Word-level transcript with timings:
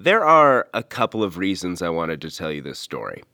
There 0.00 0.24
are 0.24 0.68
a 0.72 0.84
couple 0.84 1.24
of 1.24 1.38
reasons 1.38 1.82
I 1.82 1.88
wanted 1.88 2.20
to 2.20 2.30
tell 2.30 2.52
you 2.52 2.62
this 2.62 2.78
story. 2.78 3.24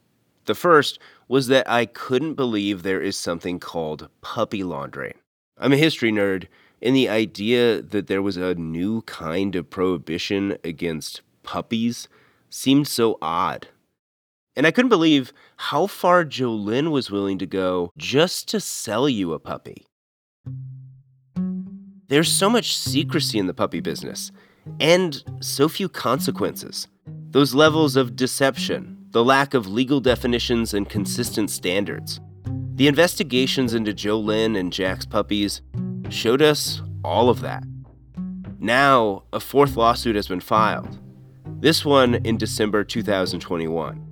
The 0.45 0.55
first 0.55 0.97
was 1.27 1.45
that 1.45 1.69
I 1.69 1.85
couldn't 1.85 2.33
believe 2.33 2.81
there 2.81 3.03
is 3.03 3.19
something 3.19 3.59
called 3.59 4.09
puppy 4.21 4.63
laundering. 4.63 5.13
I'm 5.59 5.73
a 5.73 5.77
history 5.77 6.11
nerd, 6.11 6.47
and 6.81 6.95
the 6.95 7.07
idea 7.07 7.83
that 7.83 8.07
there 8.07 8.23
was 8.23 8.35
a 8.35 8.55
new 8.55 9.03
kind 9.03 9.55
of 9.55 9.69
prohibition 9.69 10.57
against 10.63 11.21
puppies 11.43 12.07
seemed 12.49 12.87
so 12.87 13.19
odd. 13.21 13.67
And 14.55 14.65
I 14.65 14.71
couldn't 14.71 14.89
believe 14.89 15.33
how 15.57 15.85
far 15.85 16.25
Jolyn 16.25 16.89
was 16.89 17.11
willing 17.11 17.37
to 17.37 17.45
go 17.45 17.91
just 17.95 18.47
to 18.47 18.59
sell 18.59 19.07
you 19.07 19.33
a 19.33 19.39
puppy. 19.39 19.85
There's 22.07 22.31
so 22.31 22.49
much 22.49 22.75
secrecy 22.75 23.37
in 23.37 23.45
the 23.45 23.53
puppy 23.53 23.81
business, 23.81 24.31
and 24.79 25.23
so 25.39 25.67
few 25.67 25.89
consequences. 25.89 26.87
Those 27.31 27.53
levels 27.53 27.95
of 27.95 28.15
deception, 28.15 28.97
the 29.11 29.23
lack 29.23 29.53
of 29.53 29.67
legal 29.67 29.99
definitions 29.99 30.73
and 30.73 30.89
consistent 30.89 31.49
standards. 31.49 32.19
The 32.75 32.87
investigations 32.87 33.73
into 33.73 33.93
Jolyn 33.93 34.57
and 34.57 34.71
Jack's 34.71 35.05
puppies 35.05 35.61
showed 36.09 36.41
us 36.41 36.81
all 37.03 37.29
of 37.29 37.41
that. 37.41 37.63
Now, 38.59 39.23
a 39.31 39.39
fourth 39.39 39.77
lawsuit 39.77 40.15
has 40.15 40.27
been 40.27 40.39
filed, 40.39 40.99
this 41.59 41.85
one 41.85 42.15
in 42.25 42.37
December 42.37 42.83
2021. 42.83 44.05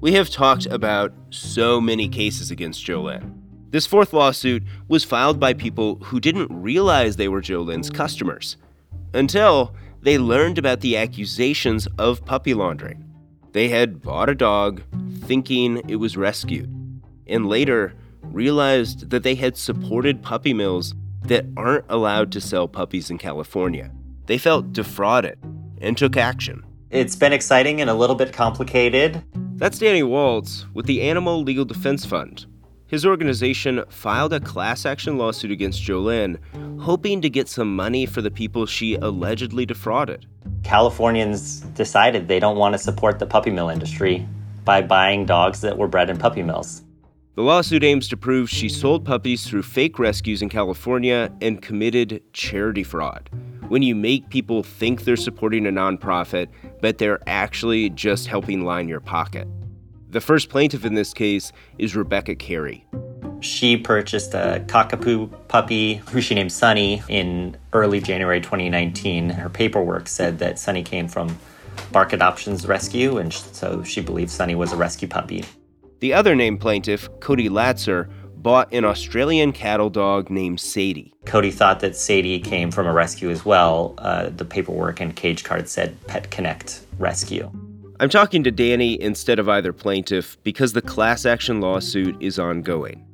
We 0.00 0.12
have 0.12 0.30
talked 0.30 0.66
about 0.66 1.12
so 1.30 1.80
many 1.80 2.08
cases 2.08 2.50
against 2.50 2.84
Jolyn. 2.84 3.34
This 3.70 3.86
fourth 3.86 4.12
lawsuit 4.12 4.62
was 4.88 5.04
filed 5.04 5.40
by 5.40 5.54
people 5.54 5.96
who 5.96 6.20
didn't 6.20 6.50
realize 6.50 7.16
they 7.16 7.28
were 7.28 7.40
Jolyn's 7.40 7.88
customers 7.88 8.56
until 9.14 9.74
they 10.00 10.18
learned 10.18 10.58
about 10.58 10.80
the 10.80 10.96
accusations 10.96 11.86
of 11.98 12.24
puppy 12.24 12.54
laundering. 12.54 13.04
They 13.52 13.68
had 13.68 14.02
bought 14.02 14.28
a 14.28 14.34
dog 14.34 14.82
thinking 15.24 15.82
it 15.88 15.96
was 15.96 16.16
rescued, 16.16 16.70
and 17.26 17.48
later 17.48 17.94
realized 18.22 19.10
that 19.10 19.22
they 19.22 19.34
had 19.34 19.56
supported 19.56 20.22
puppy 20.22 20.54
mills 20.54 20.94
that 21.26 21.46
aren't 21.56 21.84
allowed 21.88 22.32
to 22.32 22.40
sell 22.40 22.66
puppies 22.66 23.10
in 23.10 23.18
California. 23.18 23.90
They 24.26 24.38
felt 24.38 24.72
defrauded 24.72 25.38
and 25.80 25.96
took 25.96 26.16
action. 26.16 26.64
It's 26.90 27.16
been 27.16 27.32
exciting 27.32 27.80
and 27.80 27.88
a 27.88 27.94
little 27.94 28.16
bit 28.16 28.32
complicated. 28.32 29.22
That's 29.54 29.78
Danny 29.78 30.02
Waltz 30.02 30.66
with 30.74 30.86
the 30.86 31.02
Animal 31.02 31.42
Legal 31.42 31.64
Defense 31.64 32.04
Fund, 32.04 32.46
his 32.92 33.06
organization 33.06 33.82
filed 33.88 34.34
a 34.34 34.40
class 34.40 34.84
action 34.84 35.16
lawsuit 35.16 35.50
against 35.50 35.82
Jolyn, 35.82 36.38
hoping 36.78 37.22
to 37.22 37.30
get 37.30 37.48
some 37.48 37.74
money 37.74 38.04
for 38.04 38.20
the 38.20 38.30
people 38.30 38.66
she 38.66 38.96
allegedly 38.96 39.64
defrauded. 39.64 40.26
Californians 40.62 41.60
decided 41.60 42.28
they 42.28 42.38
don't 42.38 42.58
want 42.58 42.74
to 42.74 42.78
support 42.78 43.18
the 43.18 43.24
puppy 43.24 43.50
mill 43.50 43.70
industry 43.70 44.28
by 44.66 44.82
buying 44.82 45.24
dogs 45.24 45.62
that 45.62 45.78
were 45.78 45.88
bred 45.88 46.10
in 46.10 46.18
puppy 46.18 46.42
mills. 46.42 46.82
The 47.34 47.40
lawsuit 47.40 47.82
aims 47.82 48.08
to 48.08 48.16
prove 48.18 48.50
she 48.50 48.68
sold 48.68 49.06
puppies 49.06 49.46
through 49.46 49.62
fake 49.62 49.98
rescues 49.98 50.42
in 50.42 50.50
California 50.50 51.32
and 51.40 51.62
committed 51.62 52.22
charity 52.34 52.82
fraud. 52.82 53.30
When 53.68 53.80
you 53.80 53.94
make 53.94 54.28
people 54.28 54.62
think 54.62 55.04
they're 55.04 55.16
supporting 55.16 55.66
a 55.66 55.70
nonprofit, 55.70 56.48
but 56.82 56.98
they're 56.98 57.26
actually 57.26 57.88
just 57.88 58.26
helping 58.26 58.66
line 58.66 58.86
your 58.86 59.00
pocket. 59.00 59.48
The 60.12 60.20
first 60.20 60.50
plaintiff 60.50 60.84
in 60.84 60.92
this 60.92 61.14
case 61.14 61.52
is 61.78 61.96
Rebecca 61.96 62.34
Carey. 62.34 62.84
She 63.40 63.78
purchased 63.78 64.34
a 64.34 64.62
cockapoo 64.66 65.30
puppy 65.48 66.02
who 66.10 66.20
she 66.20 66.34
named 66.34 66.52
Sunny 66.52 67.02
in 67.08 67.56
early 67.72 67.98
January 67.98 68.42
2019. 68.42 69.30
Her 69.30 69.48
paperwork 69.48 70.08
said 70.08 70.38
that 70.40 70.58
Sunny 70.58 70.82
came 70.82 71.08
from 71.08 71.38
Bark 71.92 72.12
Adoptions 72.12 72.66
Rescue, 72.66 73.16
and 73.16 73.32
so 73.32 73.82
she 73.84 74.02
believed 74.02 74.30
Sunny 74.30 74.54
was 74.54 74.70
a 74.74 74.76
rescue 74.76 75.08
puppy. 75.08 75.44
The 76.00 76.12
other 76.12 76.34
named 76.34 76.60
plaintiff, 76.60 77.08
Cody 77.20 77.48
Latzer, 77.48 78.10
bought 78.36 78.70
an 78.74 78.84
Australian 78.84 79.52
cattle 79.52 79.88
dog 79.88 80.28
named 80.28 80.60
Sadie. 80.60 81.14
Cody 81.24 81.50
thought 81.50 81.80
that 81.80 81.96
Sadie 81.96 82.38
came 82.38 82.70
from 82.70 82.86
a 82.86 82.92
rescue 82.92 83.30
as 83.30 83.46
well. 83.46 83.94
Uh, 83.96 84.28
the 84.28 84.44
paperwork 84.44 85.00
and 85.00 85.16
cage 85.16 85.42
card 85.42 85.70
said 85.70 85.96
Pet 86.06 86.30
Connect 86.30 86.82
Rescue. 86.98 87.50
I'm 88.02 88.08
talking 88.08 88.42
to 88.42 88.50
Danny 88.50 89.00
instead 89.00 89.38
of 89.38 89.48
either 89.48 89.72
plaintiff 89.72 90.36
because 90.42 90.72
the 90.72 90.82
class 90.82 91.24
action 91.24 91.60
lawsuit 91.60 92.20
is 92.20 92.36
ongoing. 92.36 93.06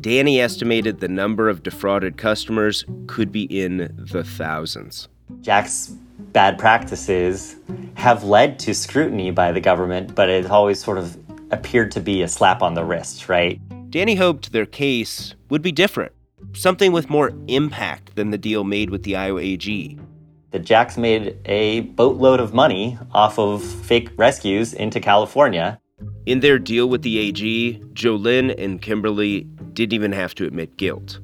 Danny 0.00 0.40
estimated 0.40 1.00
the 1.00 1.08
number 1.08 1.48
of 1.48 1.64
defrauded 1.64 2.16
customers 2.16 2.84
could 3.08 3.32
be 3.32 3.42
in 3.46 3.92
the 3.98 4.22
thousands. 4.22 5.08
Jack's 5.40 5.88
bad 6.32 6.56
practices 6.56 7.56
have 7.94 8.22
led 8.22 8.60
to 8.60 8.74
scrutiny 8.74 9.32
by 9.32 9.50
the 9.50 9.60
government, 9.60 10.14
but 10.14 10.28
it 10.28 10.46
always 10.46 10.80
sort 10.80 10.98
of 10.98 11.18
appeared 11.50 11.90
to 11.90 12.00
be 12.00 12.22
a 12.22 12.28
slap 12.28 12.62
on 12.62 12.74
the 12.74 12.84
wrist, 12.84 13.28
right? 13.28 13.60
Danny 13.90 14.14
hoped 14.14 14.52
their 14.52 14.66
case 14.66 15.34
would 15.48 15.62
be 15.62 15.72
different, 15.72 16.12
something 16.52 16.92
with 16.92 17.10
more 17.10 17.32
impact 17.48 18.14
than 18.14 18.30
the 18.30 18.38
deal 18.38 18.62
made 18.62 18.90
with 18.90 19.02
the 19.02 19.16
Iowa 19.16 19.40
AG 19.40 19.98
that 20.50 20.60
Jack's 20.60 20.96
made 20.96 21.38
a 21.44 21.80
boatload 21.80 22.40
of 22.40 22.54
money 22.54 22.98
off 23.12 23.38
of 23.38 23.62
fake 23.62 24.10
rescues 24.16 24.72
into 24.72 25.00
California. 25.00 25.80
In 26.26 26.40
their 26.40 26.58
deal 26.58 26.88
with 26.88 27.02
the 27.02 27.18
AG, 27.18 27.82
Jolyn 27.92 28.50
and 28.58 28.80
Kimberly 28.80 29.42
didn't 29.72 29.92
even 29.92 30.12
have 30.12 30.34
to 30.36 30.46
admit 30.46 30.76
guilt. 30.76 31.20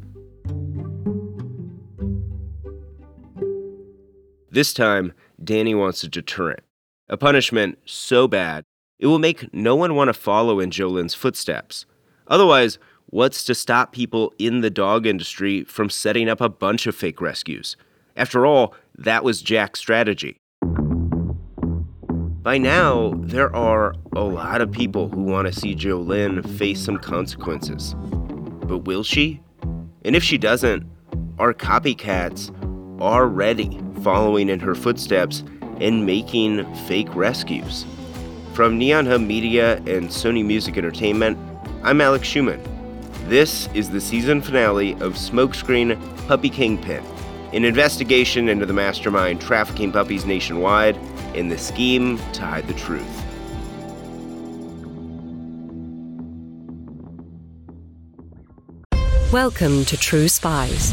This 4.50 4.72
time, 4.72 5.12
Danny 5.42 5.74
wants 5.74 6.04
a 6.04 6.08
deterrent, 6.08 6.60
a 7.08 7.16
punishment 7.16 7.78
so 7.84 8.28
bad 8.28 8.64
it 8.98 9.06
will 9.06 9.18
make 9.18 9.52
no 9.52 9.74
one 9.74 9.94
want 9.94 10.08
to 10.08 10.14
follow 10.14 10.60
in 10.60 10.70
Jolyn's 10.70 11.14
footsteps. 11.14 11.84
Otherwise, 12.28 12.78
what's 13.06 13.44
to 13.44 13.54
stop 13.54 13.92
people 13.92 14.32
in 14.38 14.60
the 14.60 14.70
dog 14.70 15.06
industry 15.06 15.64
from 15.64 15.90
setting 15.90 16.28
up 16.28 16.40
a 16.40 16.48
bunch 16.48 16.86
of 16.86 16.94
fake 16.94 17.20
rescues? 17.20 17.76
After 18.16 18.46
all, 18.46 18.74
that 18.98 19.24
was 19.24 19.42
Jack's 19.42 19.80
strategy. 19.80 20.40
By 22.42 22.58
now, 22.58 23.14
there 23.16 23.54
are 23.56 23.94
a 24.14 24.20
lot 24.20 24.60
of 24.60 24.70
people 24.70 25.08
who 25.08 25.22
want 25.22 25.46
to 25.46 25.52
see 25.52 25.74
Jolyn 25.74 26.46
face 26.58 26.80
some 26.80 26.98
consequences. 26.98 27.94
But 27.98 28.84
will 28.84 29.02
she? 29.02 29.40
And 30.04 30.14
if 30.14 30.22
she 30.22 30.38
doesn't, 30.38 30.84
are 31.38 31.54
copycats 31.54 32.50
already 33.00 33.80
following 34.02 34.48
in 34.48 34.60
her 34.60 34.74
footsteps 34.74 35.42
and 35.80 36.06
making 36.06 36.72
fake 36.86 37.12
rescues? 37.14 37.86
From 38.52 38.78
Neon 38.78 39.06
Hum 39.06 39.26
Media 39.26 39.76
and 39.78 40.08
Sony 40.08 40.44
Music 40.44 40.76
Entertainment, 40.76 41.38
I'm 41.82 42.00
Alex 42.00 42.28
Schumann. 42.28 42.62
This 43.26 43.68
is 43.74 43.90
the 43.90 44.00
season 44.00 44.42
finale 44.42 44.92
of 44.94 45.14
Smokescreen 45.14 45.98
Puppy 46.28 46.50
Kingpin 46.50 47.02
an 47.54 47.64
investigation 47.64 48.48
into 48.48 48.66
the 48.66 48.72
mastermind 48.72 49.40
trafficking 49.40 49.92
puppies 49.92 50.26
nationwide 50.26 50.96
and 51.36 51.52
the 51.52 51.56
scheme 51.56 52.18
to 52.32 52.42
hide 52.42 52.66
the 52.66 52.74
truth. 52.74 53.06
Welcome 59.32 59.84
to 59.84 59.96
True 59.96 60.26
Spies 60.28 60.92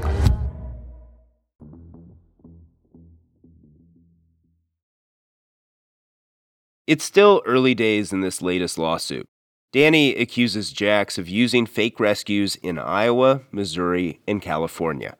It's 6.91 7.05
still 7.05 7.41
early 7.45 7.73
days 7.73 8.11
in 8.11 8.19
this 8.19 8.41
latest 8.41 8.77
lawsuit. 8.77 9.25
Danny 9.71 10.13
accuses 10.13 10.73
Jax 10.73 11.17
of 11.17 11.29
using 11.29 11.65
fake 11.65 12.01
rescues 12.01 12.57
in 12.57 12.77
Iowa, 12.77 13.43
Missouri, 13.49 14.19
and 14.27 14.41
California 14.41 15.15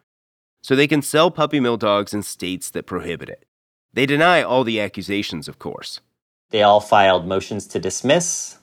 so 0.62 0.76
they 0.76 0.86
can 0.86 1.02
sell 1.02 1.32
puppy 1.32 1.62
mill 1.62 1.78
dogs 1.78 2.14
in 2.14 2.24
states 2.24 2.70
that 2.72 2.86
prohibit 2.86 3.30
it. 3.30 3.46
They 3.94 4.06
deny 4.06 4.44
all 4.44 4.66
the 4.66 4.82
accusations, 4.82 5.48
of 5.48 5.60
course. 5.60 6.02
They 6.50 6.62
all 6.62 6.82
filed 6.82 7.26
motions 7.26 7.66
to 7.68 7.80
dismiss 7.80 8.58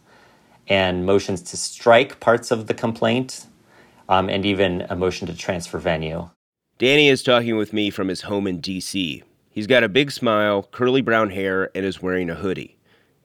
and 0.69 1.07
motions 1.07 1.41
to 1.45 1.57
strike 1.57 2.21
parts 2.21 2.51
of 2.51 2.67
the 2.67 2.75
complaint, 2.75 3.47
um, 4.11 4.29
and 4.29 4.45
even 4.45 4.83
a 4.91 4.97
motion 4.97 5.27
to 5.29 5.35
transfer 5.35 5.79
venue. 5.79 6.29
Danny 6.77 7.09
is 7.09 7.23
talking 7.23 7.57
with 7.57 7.73
me 7.73 7.89
from 7.89 8.09
his 8.09 8.21
home 8.21 8.47
in 8.47 8.61
D.C. 8.61 9.23
He's 9.49 9.67
got 9.67 9.83
a 9.83 9.89
big 9.89 10.11
smile, 10.11 10.63
curly 10.63 11.01
brown 11.01 11.31
hair, 11.31 11.71
and 11.75 11.87
is 11.87 12.03
wearing 12.03 12.29
a 12.29 12.35
hoodie. 12.35 12.78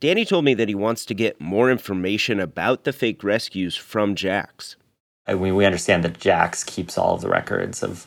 Danny 0.03 0.25
told 0.25 0.43
me 0.43 0.53
that 0.55 0.67
he 0.67 0.75
wants 0.75 1.05
to 1.05 1.13
get 1.13 1.39
more 1.39 1.71
information 1.71 2.37
about 2.37 2.83
the 2.83 2.91
fake 2.91 3.23
rescues 3.23 3.77
from 3.77 4.15
Jax. 4.15 4.75
I 5.25 5.33
mean, 5.33 5.55
we 5.55 5.63
understand 5.63 6.03
that 6.03 6.19
Jax 6.19 6.61
keeps 6.61 6.97
all 6.97 7.15
of 7.15 7.21
the 7.21 7.29
records 7.29 7.81
of 7.81 8.05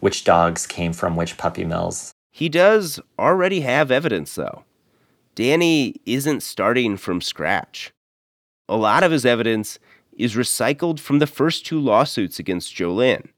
which 0.00 0.24
dogs 0.24 0.66
came 0.66 0.92
from 0.92 1.14
which 1.14 1.38
puppy 1.38 1.64
mills. 1.64 2.10
He 2.32 2.48
does 2.48 2.98
already 3.16 3.60
have 3.60 3.92
evidence, 3.92 4.34
though. 4.34 4.64
Danny 5.36 6.00
isn't 6.04 6.42
starting 6.42 6.96
from 6.96 7.20
scratch. 7.20 7.92
A 8.68 8.76
lot 8.76 9.04
of 9.04 9.12
his 9.12 9.24
evidence 9.24 9.78
is 10.12 10.34
recycled 10.34 10.98
from 10.98 11.20
the 11.20 11.28
first 11.28 11.64
two 11.64 11.78
lawsuits 11.78 12.40
against 12.40 12.74
Jolyn. 12.74 13.28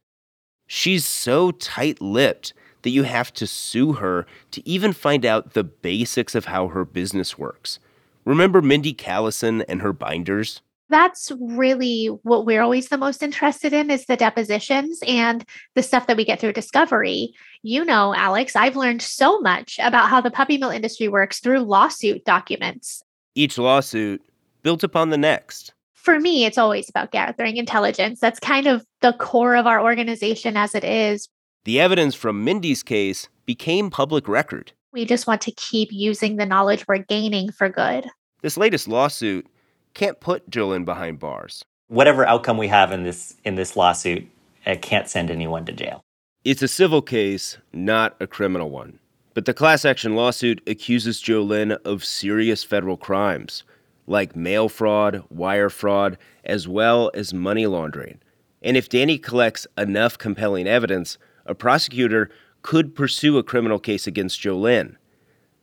She's 0.66 1.04
so 1.04 1.50
tight 1.50 2.00
lipped 2.00 2.54
that 2.82 2.90
you 2.90 3.04
have 3.04 3.32
to 3.34 3.46
sue 3.46 3.94
her 3.94 4.26
to 4.50 4.68
even 4.68 4.92
find 4.92 5.24
out 5.24 5.54
the 5.54 5.64
basics 5.64 6.34
of 6.34 6.46
how 6.46 6.68
her 6.68 6.84
business 6.84 7.38
works. 7.38 7.78
Remember 8.24 8.62
Mindi 8.62 8.94
Callison 8.94 9.64
and 9.68 9.82
her 9.82 9.92
binders? 9.92 10.60
That's 10.88 11.32
really 11.40 12.06
what 12.22 12.44
we're 12.44 12.60
always 12.60 12.88
the 12.88 12.98
most 12.98 13.22
interested 13.22 13.72
in 13.72 13.90
is 13.90 14.04
the 14.04 14.16
depositions 14.16 15.00
and 15.06 15.44
the 15.74 15.82
stuff 15.82 16.06
that 16.06 16.18
we 16.18 16.24
get 16.24 16.38
through 16.38 16.52
discovery. 16.52 17.32
You 17.62 17.84
know, 17.84 18.14
Alex, 18.14 18.54
I've 18.54 18.76
learned 18.76 19.00
so 19.00 19.40
much 19.40 19.78
about 19.82 20.10
how 20.10 20.20
the 20.20 20.30
puppy 20.30 20.58
mill 20.58 20.70
industry 20.70 21.08
works 21.08 21.40
through 21.40 21.60
lawsuit 21.60 22.24
documents. 22.26 23.02
Each 23.34 23.56
lawsuit 23.56 24.22
built 24.62 24.84
upon 24.84 25.08
the 25.08 25.18
next. 25.18 25.72
For 25.94 26.20
me, 26.20 26.44
it's 26.44 26.58
always 26.58 26.90
about 26.90 27.12
gathering 27.12 27.56
intelligence. 27.56 28.20
That's 28.20 28.40
kind 28.40 28.66
of 28.66 28.84
the 29.00 29.12
core 29.14 29.54
of 29.56 29.66
our 29.66 29.80
organization 29.80 30.56
as 30.56 30.74
it 30.74 30.84
is. 30.84 31.28
The 31.64 31.78
evidence 31.78 32.16
from 32.16 32.44
Mindi's 32.44 32.82
case 32.82 33.28
became 33.46 33.88
public 33.88 34.26
record. 34.26 34.72
We 34.92 35.04
just 35.04 35.28
want 35.28 35.40
to 35.42 35.52
keep 35.52 35.92
using 35.92 36.34
the 36.34 36.44
knowledge 36.44 36.84
we're 36.88 36.98
gaining 36.98 37.52
for 37.52 37.68
good. 37.68 38.08
This 38.40 38.56
latest 38.56 38.88
lawsuit 38.88 39.46
can't 39.94 40.18
put 40.18 40.50
Jolyn 40.50 40.84
behind 40.84 41.20
bars. 41.20 41.64
Whatever 41.86 42.26
outcome 42.26 42.58
we 42.58 42.66
have 42.66 42.90
in 42.90 43.04
this 43.04 43.36
in 43.44 43.54
this 43.54 43.76
lawsuit, 43.76 44.26
it 44.66 44.82
can't 44.82 45.08
send 45.08 45.30
anyone 45.30 45.64
to 45.66 45.72
jail. 45.72 46.00
It's 46.44 46.62
a 46.62 46.68
civil 46.68 47.00
case, 47.00 47.58
not 47.72 48.16
a 48.18 48.26
criminal 48.26 48.70
one. 48.70 48.98
But 49.32 49.44
the 49.44 49.54
class 49.54 49.84
action 49.84 50.16
lawsuit 50.16 50.60
accuses 50.66 51.22
Jolyn 51.22 51.78
of 51.84 52.04
serious 52.04 52.64
federal 52.64 52.96
crimes, 52.96 53.62
like 54.08 54.34
mail 54.34 54.68
fraud, 54.68 55.22
wire 55.30 55.70
fraud, 55.70 56.18
as 56.44 56.66
well 56.66 57.12
as 57.14 57.32
money 57.32 57.68
laundering. 57.68 58.18
And 58.62 58.76
if 58.76 58.88
Danny 58.88 59.16
collects 59.16 59.64
enough 59.78 60.18
compelling 60.18 60.66
evidence, 60.66 61.18
a 61.46 61.54
prosecutor 61.54 62.30
could 62.62 62.94
pursue 62.94 63.38
a 63.38 63.42
criminal 63.42 63.78
case 63.78 64.06
against 64.06 64.40
Jolyn. 64.40 64.96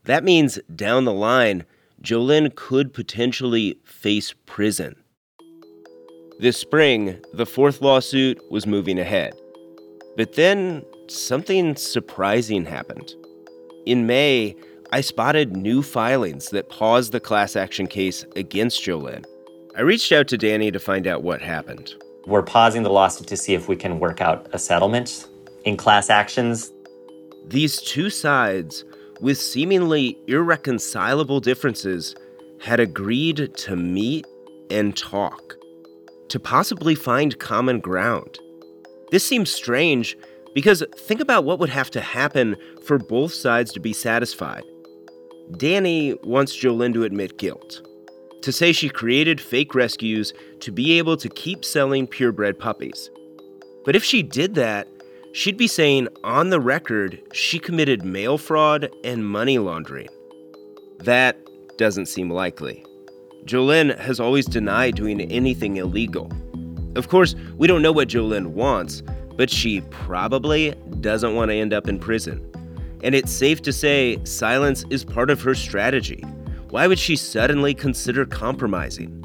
That 0.05 0.23
means 0.23 0.59
down 0.75 1.05
the 1.05 1.13
line, 1.13 1.65
Jolyn 2.01 2.55
could 2.55 2.93
potentially 2.93 3.77
face 3.83 4.33
prison. 4.45 4.95
This 6.39 6.57
spring, 6.57 7.19
the 7.33 7.45
fourth 7.45 7.81
lawsuit 7.81 8.39
was 8.49 8.65
moving 8.65 8.97
ahead. 8.97 9.33
But 10.15 10.33
then 10.33 10.83
something 11.07 11.75
surprising 11.75 12.65
happened. 12.65 13.13
In 13.85 14.07
May, 14.07 14.55
I 14.91 15.01
spotted 15.01 15.55
new 15.55 15.83
filings 15.83 16.49
that 16.49 16.69
paused 16.69 17.11
the 17.11 17.19
class 17.19 17.55
action 17.55 17.87
case 17.87 18.25
against 18.35 18.81
Jolyn. 18.83 19.25
I 19.77 19.81
reached 19.81 20.11
out 20.11 20.27
to 20.29 20.37
Danny 20.37 20.71
to 20.71 20.79
find 20.79 21.07
out 21.07 21.23
what 21.23 21.41
happened. 21.41 21.93
We're 22.25 22.43
pausing 22.43 22.83
the 22.83 22.89
lawsuit 22.89 23.27
to 23.27 23.37
see 23.37 23.53
if 23.53 23.67
we 23.67 23.75
can 23.75 23.99
work 23.99 24.19
out 24.21 24.47
a 24.51 24.59
settlement 24.59 25.27
in 25.69 25.77
class 25.77 26.09
actions. 26.09 26.73
These 27.47 27.81
two 27.81 28.09
sides, 28.09 28.83
with 29.21 29.37
seemingly 29.39 30.17
irreconcilable 30.27 31.39
differences, 31.39 32.15
had 32.59 32.79
agreed 32.79 33.55
to 33.55 33.75
meet 33.75 34.27
and 34.69 34.97
talk, 34.97 35.55
to 36.27 36.39
possibly 36.39 36.95
find 36.95 37.39
common 37.39 37.79
ground. 37.79 38.39
This 39.11 39.25
seems 39.25 39.49
strange 39.49 40.17
because 40.53 40.83
think 40.97 41.21
about 41.21 41.45
what 41.45 41.59
would 41.59 41.69
have 41.69 41.89
to 41.91 42.01
happen 42.01 42.57
for 42.83 42.97
both 42.97 43.33
sides 43.33 43.71
to 43.73 43.79
be 43.79 43.93
satisfied. 43.93 44.63
Danny 45.57 46.15
wants 46.23 46.55
Jolyn 46.55 46.93
to 46.93 47.03
admit 47.03 47.37
guilt, 47.37 47.81
to 48.41 48.51
say 48.51 48.71
she 48.71 48.89
created 48.89 49.41
fake 49.41 49.73
rescues 49.73 50.33
to 50.59 50.71
be 50.71 50.97
able 50.97 51.17
to 51.17 51.29
keep 51.29 51.63
selling 51.63 52.05
purebred 52.05 52.59
puppies. 52.59 53.09
But 53.85 53.95
if 53.95 54.03
she 54.03 54.21
did 54.21 54.55
that, 54.55 54.87
she'd 55.31 55.57
be 55.57 55.67
saying 55.67 56.07
on 56.23 56.49
the 56.49 56.59
record 56.59 57.21
she 57.33 57.59
committed 57.59 58.03
mail 58.03 58.37
fraud 58.37 58.89
and 59.03 59.27
money 59.27 59.57
laundering. 59.57 60.09
That 60.99 61.37
doesn't 61.77 62.07
seem 62.07 62.29
likely. 62.29 62.85
Jolyn 63.45 63.97
has 63.97 64.19
always 64.19 64.45
denied 64.45 64.95
doing 64.95 65.21
anything 65.21 65.77
illegal. 65.77 66.31
Of 66.95 67.07
course, 67.07 67.35
we 67.57 67.67
don't 67.67 67.81
know 67.81 67.91
what 67.91 68.09
Jolyn 68.09 68.47
wants, 68.47 69.01
but 69.35 69.49
she 69.49 69.81
probably 69.89 70.75
doesn't 70.99 71.35
want 71.35 71.49
to 71.49 71.55
end 71.55 71.73
up 71.73 71.87
in 71.87 71.99
prison. 71.99 72.45
And 73.03 73.15
it's 73.15 73.31
safe 73.31 73.61
to 73.61 73.71
say 73.71 74.19
silence 74.25 74.83
is 74.89 75.05
part 75.05 75.29
of 75.29 75.41
her 75.41 75.55
strategy. 75.55 76.21
Why 76.69 76.85
would 76.85 76.99
she 76.99 77.15
suddenly 77.15 77.73
consider 77.73 78.25
compromising? 78.25 79.15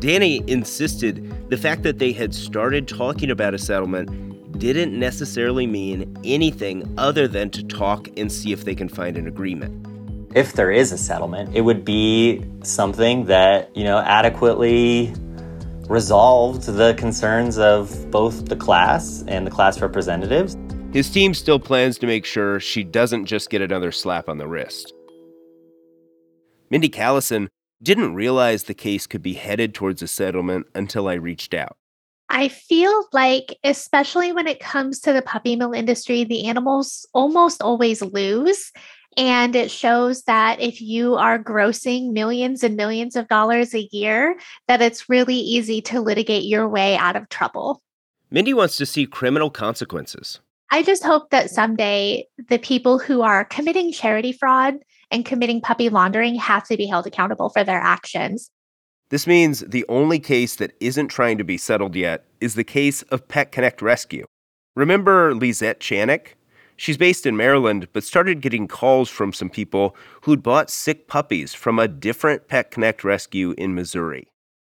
Danny 0.00 0.42
insisted 0.48 1.48
the 1.48 1.56
fact 1.56 1.84
that 1.84 2.00
they 2.00 2.10
had 2.10 2.34
started 2.34 2.88
talking 2.88 3.30
about 3.30 3.54
a 3.54 3.58
settlement 3.58 4.10
didn't 4.58 4.98
necessarily 4.98 5.66
mean 5.66 6.16
anything 6.24 6.92
other 6.98 7.26
than 7.26 7.50
to 7.50 7.62
talk 7.64 8.08
and 8.16 8.30
see 8.30 8.52
if 8.52 8.64
they 8.64 8.74
can 8.74 8.88
find 8.88 9.16
an 9.16 9.26
agreement. 9.26 9.86
If 10.34 10.54
there 10.54 10.70
is 10.70 10.92
a 10.92 10.98
settlement, 10.98 11.54
it 11.54 11.60
would 11.62 11.84
be 11.84 12.44
something 12.62 13.26
that, 13.26 13.74
you 13.76 13.84
know, 13.84 13.98
adequately 13.98 15.12
resolved 15.88 16.62
the 16.64 16.94
concerns 16.94 17.58
of 17.58 18.10
both 18.10 18.46
the 18.46 18.56
class 18.56 19.24
and 19.28 19.46
the 19.46 19.50
class 19.50 19.80
representatives. 19.80 20.56
His 20.92 21.10
team 21.10 21.34
still 21.34 21.58
plans 21.58 21.98
to 21.98 22.06
make 22.06 22.24
sure 22.24 22.60
she 22.60 22.84
doesn't 22.84 23.26
just 23.26 23.50
get 23.50 23.60
another 23.60 23.92
slap 23.92 24.28
on 24.28 24.38
the 24.38 24.46
wrist. 24.46 24.92
Mindi 26.70 26.88
Callison 26.88 27.48
didn't 27.82 28.14
realize 28.14 28.64
the 28.64 28.74
case 28.74 29.06
could 29.06 29.22
be 29.22 29.34
headed 29.34 29.74
towards 29.74 30.00
a 30.00 30.08
settlement 30.08 30.66
until 30.74 31.08
I 31.08 31.14
reached 31.14 31.52
out. 31.52 31.76
I 32.32 32.48
feel 32.48 33.08
like, 33.12 33.58
especially 33.62 34.32
when 34.32 34.46
it 34.46 34.58
comes 34.58 35.00
to 35.00 35.12
the 35.12 35.20
puppy 35.20 35.54
mill 35.54 35.74
industry, 35.74 36.24
the 36.24 36.46
animals 36.46 37.06
almost 37.12 37.60
always 37.60 38.00
lose. 38.00 38.72
And 39.18 39.54
it 39.54 39.70
shows 39.70 40.22
that 40.22 40.58
if 40.58 40.80
you 40.80 41.16
are 41.16 41.38
grossing 41.38 42.12
millions 42.12 42.64
and 42.64 42.74
millions 42.74 43.16
of 43.16 43.28
dollars 43.28 43.74
a 43.74 43.86
year, 43.92 44.38
that 44.66 44.80
it's 44.80 45.10
really 45.10 45.36
easy 45.36 45.82
to 45.82 46.00
litigate 46.00 46.44
your 46.44 46.66
way 46.66 46.96
out 46.96 47.16
of 47.16 47.28
trouble. 47.28 47.82
Mindi 48.30 48.54
wants 48.54 48.76
to 48.78 48.86
see 48.86 49.04
criminal 49.04 49.50
consequences. 49.50 50.40
I 50.70 50.82
just 50.82 51.04
hope 51.04 51.28
that 51.30 51.50
someday 51.50 52.26
the 52.48 52.58
people 52.58 52.98
who 52.98 53.20
are 53.20 53.44
committing 53.44 53.92
charity 53.92 54.32
fraud 54.32 54.76
and 55.10 55.26
committing 55.26 55.60
puppy 55.60 55.90
laundering 55.90 56.36
have 56.36 56.66
to 56.68 56.78
be 56.78 56.86
held 56.86 57.06
accountable 57.06 57.50
for 57.50 57.62
their 57.62 57.78
actions. 57.78 58.50
This 59.12 59.26
means 59.26 59.60
the 59.60 59.84
only 59.90 60.18
case 60.18 60.56
that 60.56 60.72
isn't 60.80 61.08
trying 61.08 61.36
to 61.36 61.44
be 61.44 61.58
settled 61.58 61.94
yet 61.94 62.24
is 62.40 62.54
the 62.54 62.64
case 62.64 63.02
of 63.02 63.28
Pet 63.28 63.52
Connect 63.52 63.82
Rescue. 63.82 64.24
Remember 64.74 65.34
Lisette 65.34 65.80
Chanik? 65.80 66.28
She's 66.78 66.96
based 66.96 67.26
in 67.26 67.36
Maryland, 67.36 67.88
but 67.92 68.04
started 68.04 68.40
getting 68.40 68.66
calls 68.66 69.10
from 69.10 69.34
some 69.34 69.50
people 69.50 69.94
who'd 70.22 70.42
bought 70.42 70.70
sick 70.70 71.08
puppies 71.08 71.52
from 71.52 71.78
a 71.78 71.88
different 71.88 72.48
Pet 72.48 72.70
Connect 72.70 73.04
rescue 73.04 73.54
in 73.58 73.74
Missouri. 73.74 74.28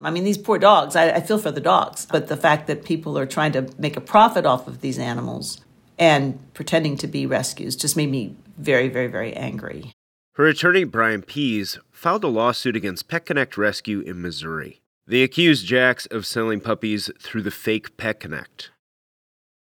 I 0.02 0.10
mean, 0.10 0.24
these 0.24 0.36
poor 0.36 0.58
dogs, 0.58 0.96
I, 0.96 1.10
I, 1.10 1.20
feel 1.20 1.38
for 1.38 1.52
the 1.52 1.60
dogs, 1.60 2.04
but 2.04 2.26
the 2.26 2.36
fact 2.36 2.66
that 2.66 2.84
people 2.84 3.16
are 3.16 3.26
trying 3.26 3.52
to 3.52 3.70
make 3.78 3.96
a 3.96 4.00
profit 4.00 4.44
off 4.44 4.66
of 4.66 4.80
these 4.80 4.98
animals 4.98 5.60
and 5.96 6.40
pretending 6.54 6.96
to 6.96 7.06
be 7.06 7.24
rescues 7.24 7.76
just 7.76 7.96
made 7.96 8.10
me 8.10 8.34
very, 8.58 8.88
very, 8.88 9.06
very 9.06 9.32
angry. 9.32 9.93
Her 10.34 10.48
attorney, 10.48 10.82
Bryan 10.82 11.22
Pease, 11.22 11.78
filed 11.92 12.24
a 12.24 12.28
lawsuit 12.28 12.74
against 12.74 13.06
Pet 13.06 13.24
Connect 13.24 13.56
Rescue 13.56 14.00
in 14.00 14.20
Missouri. 14.20 14.80
They 15.06 15.22
accused 15.22 15.64
Jax 15.64 16.06
of 16.06 16.26
selling 16.26 16.60
puppies 16.60 17.08
through 17.20 17.42
the 17.42 17.52
fake 17.52 17.96
Pet 17.96 18.18
Connect. 18.18 18.72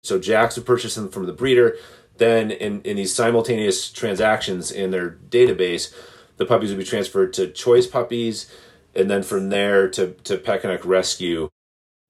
So 0.04 0.20
Jax 0.20 0.54
would 0.54 0.66
purchase 0.66 0.94
them 0.94 1.08
from 1.08 1.26
the 1.26 1.32
breeder. 1.32 1.76
Then, 2.18 2.52
in, 2.52 2.82
in 2.82 2.98
these 2.98 3.12
simultaneous 3.12 3.90
transactions 3.90 4.70
in 4.70 4.92
their 4.92 5.18
database, 5.28 5.92
the 6.36 6.46
puppies 6.46 6.70
would 6.70 6.78
be 6.78 6.84
transferred 6.84 7.32
to 7.32 7.50
choice 7.50 7.88
puppies, 7.88 8.48
and 8.94 9.10
then 9.10 9.24
from 9.24 9.48
there 9.48 9.88
to, 9.90 10.12
to 10.22 10.38
Pet 10.38 10.60
Connect 10.60 10.84
Rescue. 10.84 11.48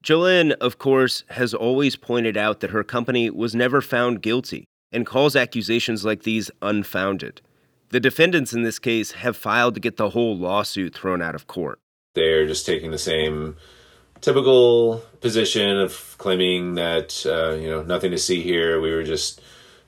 Jolyn, 0.05 0.53
of 0.61 0.77
course, 0.77 1.25
has 1.31 1.55
always 1.55 1.97
pointed 1.97 2.37
out 2.37 2.61
that 2.61 2.71
her 2.71 2.85
company 2.85 3.31
was 3.31 3.55
never 3.55 3.81
found 3.81 4.21
guilty 4.21 4.65
and 4.93 5.07
calls 5.07 5.35
accusations 5.35 6.05
like 6.05 6.25
these 6.25 6.51
unfounded. 6.61 7.41
The 7.91 8.01
defendants 8.01 8.53
in 8.53 8.63
this 8.63 8.79
case 8.79 9.13
have 9.13 9.37
filed 9.37 9.75
to 9.75 9.81
get 9.81 9.97
the 9.97 10.11
whole 10.11 10.37
lawsuit 10.37 10.95
thrown 10.95 11.21
out 11.21 11.35
of 11.35 11.49
court. 11.49 11.81
They're 12.15 12.47
just 12.47 12.65
taking 12.65 12.93
the 12.93 12.99
same 12.99 13.57
typical 14.21 15.03
position 15.21 15.79
of 15.79 16.15
claiming 16.19 16.75
that 16.77 17.25
uh, 17.27 17.55
you 17.55 17.69
know 17.69 17.83
nothing 17.83 18.13
to 18.13 18.19
see 18.19 18.43
here. 18.43 18.81
We 18.81 18.93
were 18.93 19.03
just 19.03 19.41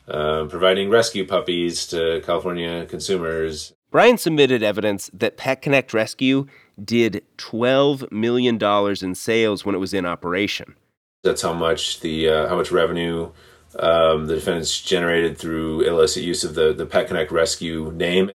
uh, 0.09 0.47
providing 0.49 0.91
rescue 0.91 1.27
puppies 1.27 1.87
to 1.89 2.21
California 2.25 2.87
consumers. 2.87 3.73
Bryan 3.93 4.19
submitted 4.19 4.63
evidence 4.63 5.11
that 5.13 5.37
Pet 5.37 5.63
Connect 5.63 5.93
Rescue 5.93 6.47
did 6.83 7.23
$12 7.37 8.11
million 8.11 8.59
in 9.03 9.15
sales 9.15 9.65
when 9.65 9.75
it 9.75 9.79
was 9.79 9.93
in 9.93 10.07
operation. 10.07 10.75
That's 11.23 11.43
how 11.43 11.53
much 11.53 12.01
the 12.01 12.29
uh, 12.29 12.49
how 12.49 12.57
much 12.57 12.73
revenue 12.73 13.31
um, 13.79 14.27
the 14.27 14.35
defendants 14.35 14.81
generated 14.81 15.39
through 15.39 15.83
illicit 15.83 16.23
use 16.23 16.45
of 16.45 16.55
the, 16.55 16.73
the 16.73 16.87
Pet 16.87 17.09
Connect 17.09 17.31
Rescue 17.31 17.93
name. 17.93 18.31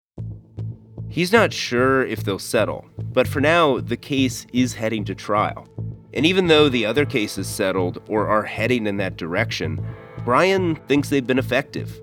He's 1.10 1.32
not 1.32 1.54
sure 1.54 2.06
if 2.06 2.24
they'll 2.24 2.40
settle, 2.40 2.86
but 2.98 3.28
for 3.28 3.40
now, 3.40 3.80
the 3.80 3.98
case 3.98 4.48
is 4.52 4.74
heading 4.74 5.06
to 5.06 5.16
trial. 5.16 5.68
And 6.14 6.26
even 6.26 6.48
though 6.48 6.70
the 6.70 6.86
other 6.86 7.06
cases 7.06 7.48
settled 7.48 8.02
or 8.08 8.28
are 8.28 8.44
heading 8.44 8.88
in 8.88 8.98
that 8.98 9.18
direction, 9.18 9.86
Bryan 10.26 10.76
thinks 10.88 11.10
they've 11.10 11.26
been 11.26 11.40
effective. 11.40 12.00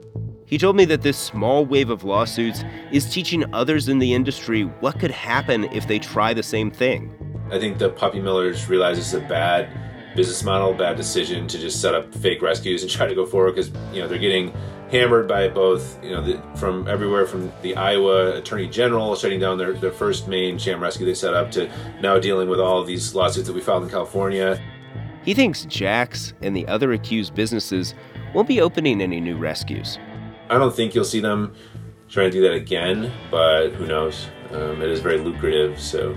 He 0.46 0.58
told 0.58 0.76
me 0.76 0.84
that 0.86 1.02
this 1.02 1.16
small 1.16 1.64
wave 1.64 1.90
of 1.90 2.02
lawsuits 2.02 2.64
is 2.90 3.12
teaching 3.12 3.52
others 3.54 3.88
in 3.88 4.00
the 4.00 4.14
industry 4.14 4.62
what 4.62 4.98
could 4.98 5.12
happen 5.12 5.64
if 5.72 5.86
they 5.86 6.00
try 6.00 6.34
the 6.34 6.42
same 6.42 6.70
thing. 6.70 7.14
I 7.52 7.58
think 7.58 7.78
the 7.78 7.90
puppy 7.90 8.20
millers 8.20 8.68
realize 8.68 8.98
it's 8.98 9.12
a 9.12 9.20
bad 9.20 9.70
business 10.16 10.42
model, 10.42 10.74
bad 10.74 10.96
decision 10.96 11.46
to 11.48 11.58
just 11.58 11.80
set 11.80 11.94
up 11.94 12.12
fake 12.14 12.42
rescues 12.42 12.82
and 12.82 12.90
try 12.90 13.06
to 13.06 13.14
go 13.14 13.26
forward 13.26 13.54
because 13.54 13.70
you 13.92 14.00
know 14.00 14.08
they're 14.08 14.18
getting 14.18 14.52
hammered 14.90 15.28
by 15.28 15.48
both 15.48 16.02
you 16.02 16.10
know 16.10 16.22
the, 16.22 16.42
from 16.56 16.86
everywhere 16.88 17.26
from 17.26 17.52
the 17.62 17.76
Iowa 17.76 18.36
Attorney 18.36 18.68
General 18.68 19.14
shutting 19.14 19.38
down 19.38 19.56
their, 19.58 19.72
their 19.72 19.92
first 19.92 20.26
main 20.26 20.58
sham 20.58 20.80
rescue 20.80 21.06
they 21.06 21.14
set 21.14 21.34
up 21.34 21.50
to 21.52 21.70
now 22.00 22.18
dealing 22.18 22.48
with 22.48 22.60
all 22.60 22.80
of 22.80 22.86
these 22.86 23.14
lawsuits 23.14 23.46
that 23.46 23.54
we 23.54 23.60
filed 23.60 23.84
in 23.84 23.90
California. 23.90 24.60
He 25.24 25.34
thinks 25.34 25.64
Jax 25.66 26.32
and 26.40 26.56
the 26.56 26.66
other 26.66 26.92
accused 26.92 27.34
businesses 27.34 27.94
won't 28.34 28.48
be 28.48 28.60
opening 28.60 29.00
any 29.00 29.20
new 29.20 29.36
rescues. 29.36 29.98
I 30.48 30.58
don't 30.58 30.74
think 30.74 30.94
you'll 30.94 31.04
see 31.04 31.20
them 31.20 31.54
trying 32.08 32.30
to 32.30 32.36
do 32.36 32.42
that 32.42 32.54
again, 32.54 33.12
but 33.30 33.70
who 33.70 33.86
knows? 33.86 34.26
Um, 34.50 34.82
it 34.82 34.88
is 34.88 35.00
very 35.00 35.18
lucrative, 35.18 35.80
so. 35.80 36.16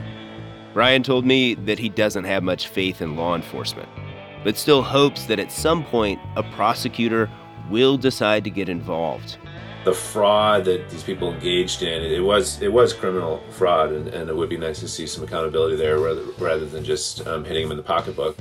Bryan 0.73 1.03
told 1.03 1.23
me 1.23 1.53
that 1.53 1.77
he 1.77 1.89
doesn't 1.89 2.23
have 2.23 2.41
much 2.41 2.67
faith 2.67 3.01
in 3.01 3.15
law 3.15 3.35
enforcement, 3.35 3.87
but 4.43 4.57
still 4.57 4.81
hopes 4.81 5.25
that 5.25 5.39
at 5.39 5.51
some 5.51 5.83
point 5.83 6.19
a 6.35 6.41
prosecutor 6.41 7.29
will 7.69 7.95
decide 7.95 8.43
to 8.43 8.49
get 8.49 8.69
involved. 8.69 9.37
The 9.85 9.93
fraud 9.93 10.65
that 10.65 10.89
these 10.89 11.03
people 11.03 11.31
engaged 11.31 11.83
in, 11.83 12.01
it 12.01 12.21
was 12.21 12.61
it 12.61 12.71
was 12.71 12.93
criminal 12.93 13.43
fraud, 13.51 13.91
and, 13.91 14.07
and 14.07 14.29
it 14.29 14.35
would 14.35 14.49
be 14.49 14.57
nice 14.57 14.79
to 14.79 14.87
see 14.87 15.05
some 15.05 15.23
accountability 15.23 15.75
there 15.75 15.99
rather, 15.99 16.23
rather 16.39 16.65
than 16.65 16.83
just 16.83 17.27
um, 17.27 17.43
hitting 17.43 17.63
them 17.63 17.71
in 17.71 17.77
the 17.77 17.83
pocketbook. 17.83 18.37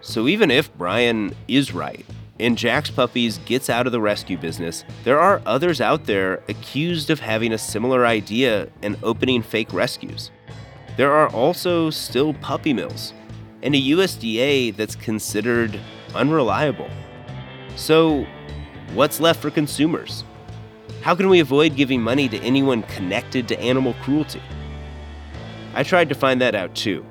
So 0.00 0.28
even 0.28 0.50
if 0.50 0.76
Bryan 0.76 1.34
is 1.48 1.72
right 1.72 2.04
and 2.38 2.58
Jack's 2.58 2.90
Puppies 2.90 3.38
gets 3.46 3.70
out 3.70 3.86
of 3.86 3.92
the 3.92 4.00
rescue 4.00 4.36
business, 4.36 4.84
there 5.04 5.20
are 5.20 5.40
others 5.46 5.80
out 5.80 6.04
there 6.04 6.42
accused 6.48 7.08
of 7.08 7.20
having 7.20 7.52
a 7.52 7.58
similar 7.58 8.04
idea 8.04 8.68
and 8.82 8.98
opening 9.02 9.40
fake 9.40 9.72
rescues. 9.72 10.30
There 10.96 11.12
are 11.12 11.28
also 11.30 11.90
still 11.90 12.34
puppy 12.34 12.72
mills 12.72 13.12
and 13.62 13.74
a 13.74 13.78
USDA 13.78 14.76
that's 14.76 14.94
considered 14.94 15.80
unreliable. 16.14 16.88
So, 17.76 18.26
what's 18.92 19.18
left 19.18 19.40
for 19.40 19.50
consumers? 19.50 20.22
How 21.02 21.14
can 21.14 21.28
we 21.28 21.40
avoid 21.40 21.74
giving 21.74 22.00
money 22.00 22.28
to 22.28 22.38
anyone 22.38 22.82
connected 22.84 23.48
to 23.48 23.58
animal 23.58 23.94
cruelty? 24.02 24.40
I 25.74 25.82
tried 25.82 26.08
to 26.10 26.14
find 26.14 26.40
that 26.40 26.54
out 26.54 26.74
too. 26.74 27.04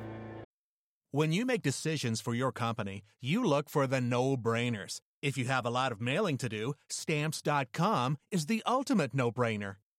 When 1.10 1.30
you 1.30 1.44
make 1.44 1.62
decisions 1.62 2.20
for 2.20 2.34
your 2.34 2.50
company, 2.50 3.04
you 3.20 3.44
look 3.44 3.68
for 3.68 3.86
the 3.86 4.00
no 4.00 4.36
brainers. 4.36 5.00
If 5.22 5.38
you 5.38 5.44
have 5.44 5.64
a 5.64 5.70
lot 5.70 5.92
of 5.92 6.00
mailing 6.00 6.38
to 6.38 6.48
do, 6.48 6.74
stamps.com 6.88 8.18
is 8.32 8.46
the 8.46 8.62
ultimate 8.66 9.14
no 9.14 9.30
brainer. 9.30 9.76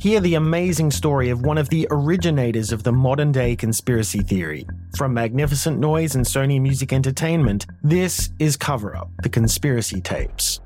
Hear 0.00 0.20
the 0.20 0.36
amazing 0.36 0.92
story 0.92 1.28
of 1.28 1.42
one 1.42 1.58
of 1.58 1.70
the 1.70 1.88
originators 1.90 2.70
of 2.70 2.84
the 2.84 2.92
modern 2.92 3.32
day 3.32 3.56
conspiracy 3.56 4.20
theory. 4.20 4.64
From 4.96 5.12
Magnificent 5.12 5.80
Noise 5.80 6.14
and 6.14 6.24
Sony 6.24 6.60
Music 6.60 6.92
Entertainment, 6.92 7.66
this 7.82 8.30
is 8.38 8.56
Cover 8.56 8.96
Up 8.96 9.10
The 9.24 9.28
Conspiracy 9.28 10.00
Tapes. 10.00 10.60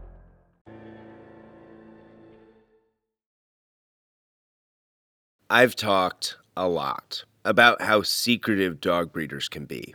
I've 5.48 5.76
talked 5.76 6.36
a 6.54 6.68
lot 6.68 7.24
about 7.42 7.80
how 7.80 8.02
secretive 8.02 8.82
dog 8.82 9.14
breeders 9.14 9.48
can 9.48 9.64
be, 9.64 9.94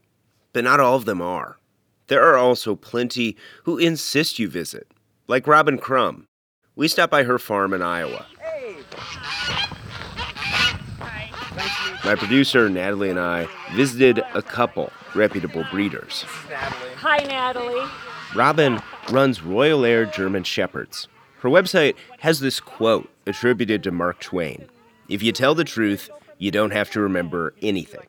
but 0.51 0.63
not 0.63 0.79
all 0.79 0.95
of 0.95 1.05
them 1.05 1.21
are. 1.21 1.59
There 2.07 2.23
are 2.23 2.37
also 2.37 2.75
plenty 2.75 3.37
who 3.65 3.77
insist 3.77 4.39
you 4.39 4.47
visit, 4.47 4.87
like 5.27 5.45
Robin 5.45 5.77
Crumb. 5.77 6.25
We 6.75 6.87
stopped 6.87 7.11
by 7.11 7.23
her 7.23 7.37
farm 7.37 7.73
in 7.73 7.83
Iowa. 7.83 8.25
My 12.07 12.15
producer, 12.15 12.69
Natalie, 12.69 13.09
and 13.09 13.19
I 13.19 13.47
visited 13.73 14.23
a 14.33 14.41
couple 14.41 14.93
reputable 15.13 15.65
breeders. 15.71 16.23
Hi, 16.23 17.17
Natalie. 17.25 17.85
Robin 18.35 18.79
runs 19.11 19.41
Royal 19.41 19.83
Air 19.83 20.05
German 20.05 20.43
Shepherds. 20.43 21.07
Her 21.39 21.49
website 21.49 21.95
has 22.19 22.39
this 22.39 22.59
quote 22.59 23.09
attributed 23.25 23.83
to 23.83 23.91
Mark 23.91 24.19
Twain 24.19 24.69
If 25.09 25.21
you 25.21 25.31
tell 25.31 25.53
the 25.53 25.63
truth, 25.63 26.09
you 26.37 26.51
don't 26.51 26.71
have 26.71 26.89
to 26.91 27.01
remember 27.01 27.53
anything. 27.61 28.07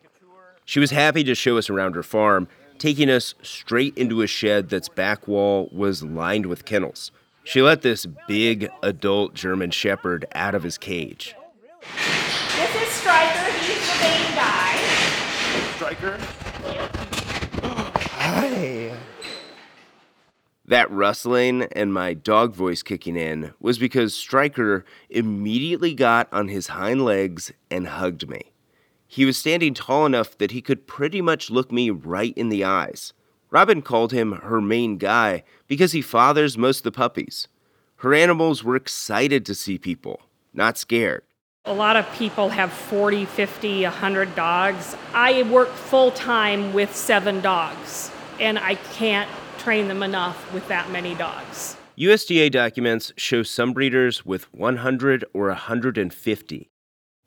She 0.65 0.79
was 0.79 0.91
happy 0.91 1.23
to 1.23 1.35
show 1.35 1.57
us 1.57 1.69
around 1.69 1.95
her 1.95 2.03
farm, 2.03 2.47
taking 2.77 3.09
us 3.09 3.35
straight 3.41 3.97
into 3.97 4.21
a 4.21 4.27
shed 4.27 4.69
that's 4.69 4.87
back 4.87 5.27
wall 5.27 5.67
was 5.71 6.03
lined 6.03 6.45
with 6.45 6.65
kennels. 6.65 7.11
She 7.43 7.61
let 7.61 7.81
this 7.81 8.05
big 8.27 8.69
adult 8.83 9.33
German 9.33 9.71
Shepherd 9.71 10.25
out 10.35 10.53
of 10.55 10.63
his 10.63 10.77
cage. 10.77 11.35
This 12.55 12.75
is 12.75 12.87
Striker. 12.89 13.51
He's 13.61 13.87
the 13.87 13.99
main 14.01 14.35
guy. 14.35 14.77
Striker? 15.75 16.17
Hi. 18.11 18.93
That 20.65 20.91
rustling 20.91 21.63
and 21.71 21.91
my 21.91 22.13
dog 22.13 22.53
voice 22.53 22.83
kicking 22.83 23.15
in 23.15 23.53
was 23.59 23.79
because 23.79 24.13
Striker 24.13 24.85
immediately 25.09 25.95
got 25.95 26.31
on 26.31 26.49
his 26.49 26.67
hind 26.67 27.03
legs 27.03 27.51
and 27.71 27.87
hugged 27.87 28.29
me. 28.29 28.51
He 29.07 29.25
was 29.25 29.37
standing 29.37 29.73
tall 29.73 30.05
enough 30.05 30.37
that 30.37 30.51
he 30.51 30.61
could 30.61 30.85
pretty 30.85 31.21
much 31.21 31.49
look 31.49 31.71
me 31.71 31.89
right 31.89 32.37
in 32.37 32.49
the 32.49 32.63
eyes. 32.63 33.13
Robin 33.51 33.81
called 33.81 34.11
him 34.11 34.33
her 34.33 34.61
main 34.61 34.97
guy 34.97 35.43
because 35.67 35.91
he 35.91 36.01
fathers 36.01 36.57
most 36.57 36.79
of 36.79 36.83
the 36.83 36.91
puppies. 36.91 37.47
Her 37.97 38.13
animals 38.13 38.63
were 38.63 38.75
excited 38.75 39.45
to 39.45 39.55
see 39.55 39.77
people, 39.77 40.21
not 40.53 40.77
scared. 40.77 41.23
A 41.65 41.73
lot 41.73 41.95
of 41.97 42.09
people 42.13 42.49
have 42.49 42.71
40, 42.71 43.25
50, 43.25 43.83
100 43.83 44.35
dogs. 44.35 44.95
I 45.13 45.43
work 45.43 45.69
full 45.69 46.11
time 46.11 46.73
with 46.73 46.95
seven 46.95 47.41
dogs, 47.41 48.11
and 48.39 48.57
I 48.57 48.75
can't 48.75 49.29
train 49.57 49.87
them 49.87 50.03
enough 50.03 50.53
with 50.53 50.67
that 50.69 50.89
many 50.89 51.15
dogs. 51.15 51.75
USDA 51.97 52.49
documents 52.51 53.11
show 53.17 53.43
some 53.43 53.73
breeders 53.73 54.25
with 54.25 54.51
100 54.53 55.25
or 55.33 55.47
150. 55.47 56.69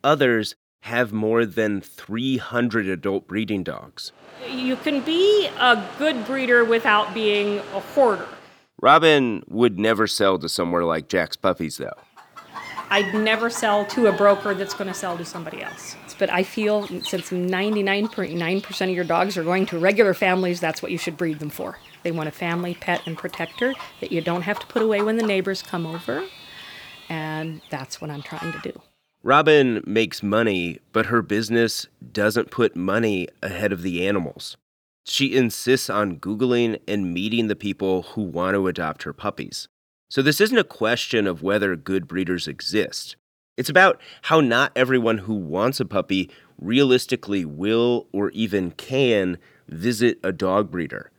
Others 0.02 0.54
have 0.82 1.12
more 1.12 1.46
than 1.46 1.80
300 1.80 2.88
adult 2.88 3.28
breeding 3.28 3.62
dogs. 3.62 4.12
You 4.48 4.76
can 4.76 5.00
be 5.00 5.48
a 5.58 5.82
good 5.98 6.26
breeder 6.26 6.64
without 6.64 7.14
being 7.14 7.58
a 7.58 7.80
hoarder. 7.80 8.26
Robin 8.80 9.44
would 9.46 9.78
never 9.78 10.08
sell 10.08 10.38
to 10.40 10.48
somewhere 10.48 10.84
like 10.84 11.08
Jack's 11.08 11.36
Puppies, 11.36 11.76
though. 11.76 11.92
I'd 12.90 13.14
never 13.14 13.48
sell 13.48 13.86
to 13.86 14.08
a 14.08 14.12
broker 14.12 14.54
that's 14.54 14.74
going 14.74 14.88
to 14.88 14.94
sell 14.94 15.16
to 15.16 15.24
somebody 15.24 15.62
else. 15.62 15.96
But 16.18 16.30
I 16.30 16.42
feel 16.42 16.86
since 16.88 17.30
99.9% 17.30 18.82
of 18.82 18.90
your 18.90 19.04
dogs 19.04 19.38
are 19.38 19.44
going 19.44 19.66
to 19.66 19.78
regular 19.78 20.14
families, 20.14 20.60
that's 20.60 20.82
what 20.82 20.92
you 20.92 20.98
should 20.98 21.16
breed 21.16 21.38
them 21.38 21.48
for. 21.48 21.78
They 22.02 22.10
want 22.10 22.28
a 22.28 22.32
family 22.32 22.74
pet 22.74 23.06
and 23.06 23.16
protector 23.16 23.72
that 24.00 24.12
you 24.12 24.20
don't 24.20 24.42
have 24.42 24.58
to 24.58 24.66
put 24.66 24.82
away 24.82 25.00
when 25.00 25.16
the 25.16 25.22
neighbors 25.22 25.62
come 25.62 25.86
over. 25.86 26.24
And 27.08 27.62
that's 27.70 28.00
what 28.00 28.10
I'm 28.10 28.22
trying 28.22 28.52
to 28.52 28.58
do. 28.58 28.80
Robin 29.24 29.82
makes 29.86 30.22
money, 30.22 30.78
but 30.92 31.06
her 31.06 31.22
business 31.22 31.86
doesn't 32.12 32.50
put 32.50 32.74
money 32.74 33.28
ahead 33.40 33.72
of 33.72 33.82
the 33.82 34.06
animals. 34.06 34.56
She 35.04 35.36
insists 35.36 35.88
on 35.88 36.18
Googling 36.18 36.80
and 36.88 37.14
meeting 37.14 37.46
the 37.46 37.56
people 37.56 38.02
who 38.02 38.22
want 38.22 38.54
to 38.54 38.66
adopt 38.66 39.04
her 39.04 39.12
puppies. 39.12 39.68
So, 40.10 40.22
this 40.22 40.40
isn't 40.40 40.58
a 40.58 40.64
question 40.64 41.26
of 41.26 41.42
whether 41.42 41.76
good 41.76 42.08
breeders 42.08 42.48
exist. 42.48 43.16
It's 43.56 43.70
about 43.70 44.00
how 44.22 44.40
not 44.40 44.72
everyone 44.74 45.18
who 45.18 45.34
wants 45.34 45.78
a 45.78 45.84
puppy 45.84 46.28
realistically 46.58 47.44
will 47.44 48.08
or 48.12 48.30
even 48.30 48.72
can 48.72 49.38
visit 49.68 50.18
a 50.24 50.32
dog 50.32 50.70
breeder. 50.70 51.10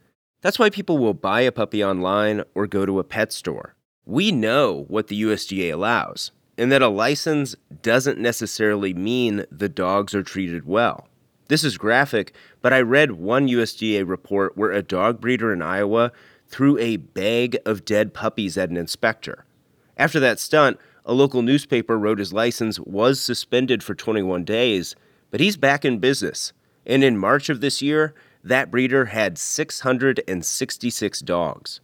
That's 0.41 0.59
why 0.59 0.69
people 0.69 0.97
will 0.97 1.13
buy 1.13 1.41
a 1.41 1.51
puppy 1.51 1.83
online 1.83 2.43
or 2.53 2.67
go 2.67 2.85
to 2.85 2.99
a 2.99 3.03
pet 3.03 3.31
store. 3.31 3.75
We 4.05 4.31
know 4.31 4.85
what 4.89 5.07
the 5.07 5.21
USDA 5.21 5.73
allows, 5.73 6.31
and 6.57 6.71
that 6.71 6.81
a 6.81 6.87
license 6.87 7.55
doesn't 7.81 8.19
necessarily 8.19 8.93
mean 8.93 9.45
the 9.51 9.69
dogs 9.69 10.13
are 10.13 10.23
treated 10.23 10.65
well. 10.65 11.07
This 11.47 11.63
is 11.63 11.77
graphic, 11.77 12.33
but 12.61 12.73
I 12.73 12.81
read 12.81 13.13
one 13.13 13.47
USDA 13.47 14.07
report 14.07 14.57
where 14.57 14.71
a 14.71 14.81
dog 14.81 15.19
breeder 15.19 15.51
in 15.51 15.61
Iowa 15.61 16.11
threw 16.47 16.77
a 16.77 16.97
bag 16.97 17.57
of 17.65 17.85
dead 17.85 18.13
puppies 18.13 18.57
at 18.57 18.69
an 18.69 18.77
inspector. 18.77 19.45
After 19.97 20.19
that 20.19 20.39
stunt, 20.39 20.79
a 21.05 21.13
local 21.13 21.41
newspaper 21.41 21.97
wrote 21.97 22.19
his 22.19 22.31
license 22.33 22.79
was 22.79 23.19
suspended 23.19 23.83
for 23.83 23.93
21 23.93 24.45
days, 24.45 24.95
but 25.31 25.39
he's 25.39 25.57
back 25.57 25.83
in 25.83 25.99
business. 25.99 26.53
And 26.85 27.03
in 27.03 27.17
March 27.17 27.49
of 27.49 27.59
this 27.61 27.81
year, 27.81 28.13
that 28.43 28.71
breeder 28.71 29.05
had 29.05 29.37
666 29.37 31.19
dogs. 31.21 31.81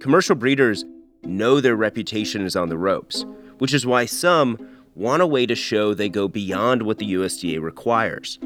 Commercial 0.00 0.36
breeders 0.36 0.84
know 1.22 1.60
their 1.60 1.76
reputation 1.76 2.42
is 2.42 2.56
on 2.56 2.68
the 2.68 2.78
ropes, 2.78 3.24
which 3.58 3.74
is 3.74 3.86
why 3.86 4.04
some 4.06 4.58
want 4.94 5.22
a 5.22 5.26
way 5.26 5.46
to 5.46 5.54
show 5.54 5.94
they 5.94 6.08
go 6.08 6.28
beyond 6.28 6.82
what 6.82 6.98
the 6.98 7.14
USDA 7.14 7.60
requires. 7.60 8.38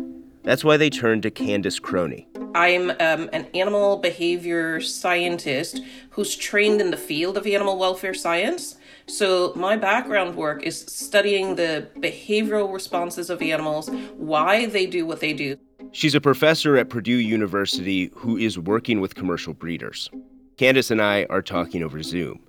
That's 0.43 0.65
why 0.65 0.77
they 0.77 0.88
turn 0.88 1.21
to 1.23 1.31
Candace 1.31 1.79
Croney. 1.79 2.27
I'm 2.55 2.91
um, 2.91 3.29
an 3.33 3.47
animal 3.55 3.99
behavior 3.99 4.81
scientist 4.81 5.83
who's 6.11 6.35
trained 6.35 6.81
in 6.81 6.91
the 6.91 6.97
field 6.97 7.37
of 7.37 7.47
animal 7.47 7.79
welfare 7.79 8.15
science. 8.15 8.77
So, 9.07 9.53
my 9.55 9.77
background 9.77 10.37
work 10.37 10.62
is 10.62 10.81
studying 10.81 11.57
the 11.57 11.88
behavioral 11.97 12.73
responses 12.73 13.31
of 13.31 13.43
animals, 13.43 13.91
why 14.17 14.67
they 14.67 14.87
do 14.87 15.07
what 15.07 15.21
they 15.21 15.33
do. 15.33 15.57
She's 15.93 16.15
a 16.15 16.21
professor 16.21 16.77
at 16.77 16.88
Purdue 16.88 17.12
University 17.12 18.11
who 18.15 18.37
is 18.37 18.59
working 18.59 19.00
with 19.00 19.15
commercial 19.15 19.55
breeders. 19.55 20.11
Candace 20.57 20.91
and 20.91 21.00
I 21.00 21.25
are 21.31 21.43
talking 21.43 21.83
over 21.83 22.03
Zoom. 22.03 22.41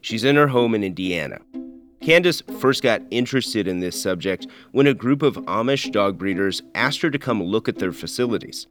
She's 0.00 0.24
in 0.24 0.36
her 0.36 0.46
home 0.46 0.74
in 0.74 0.84
Indiana. 0.84 1.38
Candace 2.00 2.42
first 2.58 2.82
got 2.82 3.02
interested 3.10 3.66
in 3.66 3.80
this 3.80 4.00
subject 4.00 4.46
when 4.72 4.86
a 4.86 4.94
group 4.94 5.22
of 5.22 5.36
Amish 5.46 5.90
dog 5.90 6.18
breeders 6.18 6.62
asked 6.74 7.00
her 7.02 7.10
to 7.10 7.18
come 7.18 7.42
look 7.42 7.68
at 7.68 7.78
their 7.78 7.92
facilities. 7.92 8.66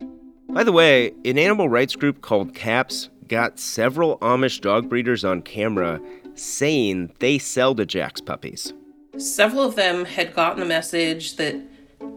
By 0.50 0.64
the 0.64 0.72
way, 0.72 1.12
an 1.26 1.38
animal 1.38 1.68
rights 1.68 1.96
group 1.96 2.22
called 2.22 2.54
CAPS 2.54 3.10
got 3.28 3.60
several 3.60 4.18
Amish 4.20 4.62
dog 4.62 4.88
breeders 4.88 5.26
on 5.26 5.42
camera 5.42 6.00
saying 6.36 7.12
they 7.20 7.38
sell 7.38 7.76
to 7.76 7.86
Jack's 7.86 8.22
puppies. 8.22 8.74
Several 9.18 9.64
of 9.64 9.76
them 9.76 10.06
had 10.06 10.34
gotten 10.34 10.60
the 10.60 10.66
message 10.66 11.38
that 11.38 11.56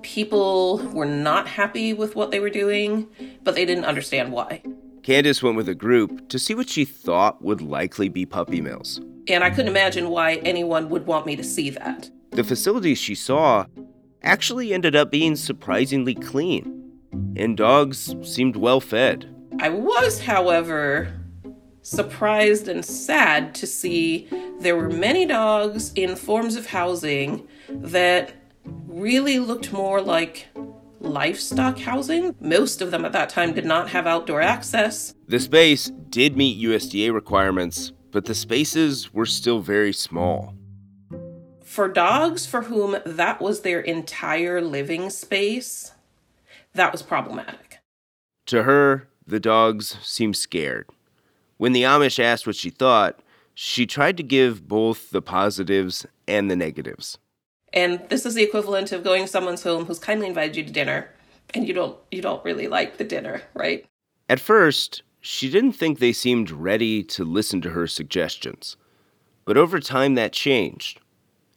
people 0.03 0.79
were 0.93 1.07
not 1.07 1.49
happy 1.49 1.93
with 1.93 2.17
what 2.17 2.31
they 2.31 2.41
were 2.41 2.51
doing, 2.51 3.09
but 3.43 3.55
they 3.55 3.65
didn't 3.65 3.85
understand 3.85 4.33
why. 4.33 4.63
Candace 5.09 5.43
went 5.43 5.57
with 5.57 5.71
a 5.71 5.75
group 5.75 6.29
to 6.29 6.39
see 6.39 6.55
what 6.55 6.69
she 6.69 6.85
thought 6.85 7.41
would 7.41 7.63
likely 7.63 8.11
be 8.11 8.27
puppy 8.27 8.61
mills. 8.61 9.01
And 9.27 9.43
I 9.43 9.49
couldn't 9.49 9.71
imagine 9.71 10.11
why 10.11 10.35
anyone 10.45 10.91
would 10.91 11.07
want 11.07 11.25
me 11.25 11.35
to 11.37 11.43
see 11.43 11.71
that. 11.71 12.11
The 12.33 12.45
facilities 12.45 12.99
she 12.99 13.15
saw 13.15 13.65
actually 14.23 14.75
ended 14.75 14.95
up 14.95 15.11
being 15.11 15.35
surprisingly 15.35 16.15
clean, 16.15 16.93
and 17.37 17.57
dogs 17.57 18.15
seemed 18.21 18.57
well 18.57 18.81
fed. 18.81 19.35
I 19.61 19.71
was, 19.71 20.21
however, 20.21 21.19
surprised 21.81 22.69
and 22.69 22.85
sad 22.85 23.55
to 23.55 23.67
see 23.67 24.29
there 24.61 24.77
were 24.77 24.91
many 24.91 25.25
dogs 25.25 25.91
in 25.95 26.17
forms 26.17 26.55
of 26.55 26.67
housing 26.67 27.49
that 27.71 28.35
really 28.87 29.39
looked 29.39 29.73
more 29.73 30.03
like 30.03 30.48
livestock 31.01 31.79
housing. 31.79 32.35
Most 32.41 32.81
of 32.81 32.91
them 32.91 33.05
at 33.05 33.13
that 33.13 33.29
time 33.29 33.53
did 33.53 33.65
not 33.65 33.91
have 33.91 34.07
outdoor 34.07 34.41
access. 34.41 35.15
The 35.27 35.41
space 35.41 35.91
did 36.09 36.37
meet 36.37 36.63
USDA 36.63 37.13
requirements, 37.13 37.93
but 38.11 38.25
the 38.25 38.35
spaces 38.35 39.13
were 39.13 39.27
still 39.27 39.61
very 39.61 39.93
small. 39.93 40.55
For 41.63 41.89
dogs 41.89 42.47
for 42.47 42.63
whom 42.63 42.97
that 43.05 43.41
was 43.41 43.61
their 43.61 43.81
entire 43.81 44.61
living 44.61 45.11
space, 45.11 45.93
that 46.75 46.93
was 46.93 47.03
problematic. 47.03 47.79
To 48.47 48.63
her, 48.63 49.09
the 49.27 49.41
dogs 49.41 49.99
seemed 50.03 50.37
scared. 50.37 50.89
When 51.59 51.73
the 51.73 51.83
Amish 51.83 52.19
asked 52.19 52.47
what 52.47 52.57
she 52.57 52.71
thought, 52.71 53.21
she 53.53 53.87
tried 53.87 54.17
to 54.17 54.23
give 54.23 54.67
both 54.67 55.11
the 55.11 55.21
positives 55.21 56.07
and 56.27 56.51
the 56.51 56.57
negatives. 56.57 57.19
And 57.73 58.03
this 58.09 58.25
is 58.25 58.35
the 58.35 58.43
equivalent 58.43 58.93
of 58.93 59.05
going 59.05 59.23
to 59.25 59.29
someone's 59.29 59.63
home 59.63 59.87
who's 59.87 59.99
kindly 59.99 60.27
invited 60.27 60.57
you 60.57 60.65
to 60.65 60.73
dinner 60.73 61.11
and 61.55 61.67
you 61.67 61.75
don't 61.75 61.97
you 62.11 62.23
don't 62.23 62.45
really 62.45 62.69
like 62.69 62.99
the 62.99 63.05
dinner, 63.05 63.43
right? 63.55 63.85
At 64.29 64.41
first, 64.41 65.03
she 65.21 65.51
didn't 65.51 65.73
think 65.73 65.99
they 65.99 66.13
seemed 66.13 66.51
ready 66.51 67.03
to 67.05 67.25
listen 67.25 67.61
to 67.63 67.71
her 67.71 67.87
suggestions. 67.87 68.77
But 69.45 69.57
over 69.57 69.81
time 69.81 70.15
that 70.15 70.33
changed. 70.33 71.01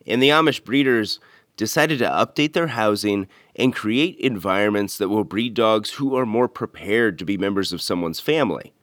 And 0.08 0.22
the 0.22 0.30
Amish 0.30 0.64
breeders 0.64 1.20
decided 1.58 2.00
to 2.00 2.06
update 2.06 2.54
their 2.54 2.68
housing 2.68 3.28
and 3.56 3.76
create 3.76 4.18
environments 4.18 4.98
that 4.98 5.10
will 5.10 5.26
breed 5.26 5.54
dogs 5.54 5.92
who 5.92 6.16
are 6.16 6.26
more 6.26 6.48
prepared 6.48 7.20
to 7.20 7.26
be 7.26 7.38
members 7.38 7.74
of 7.74 7.82
someone's 7.82 8.20
family. 8.20 8.74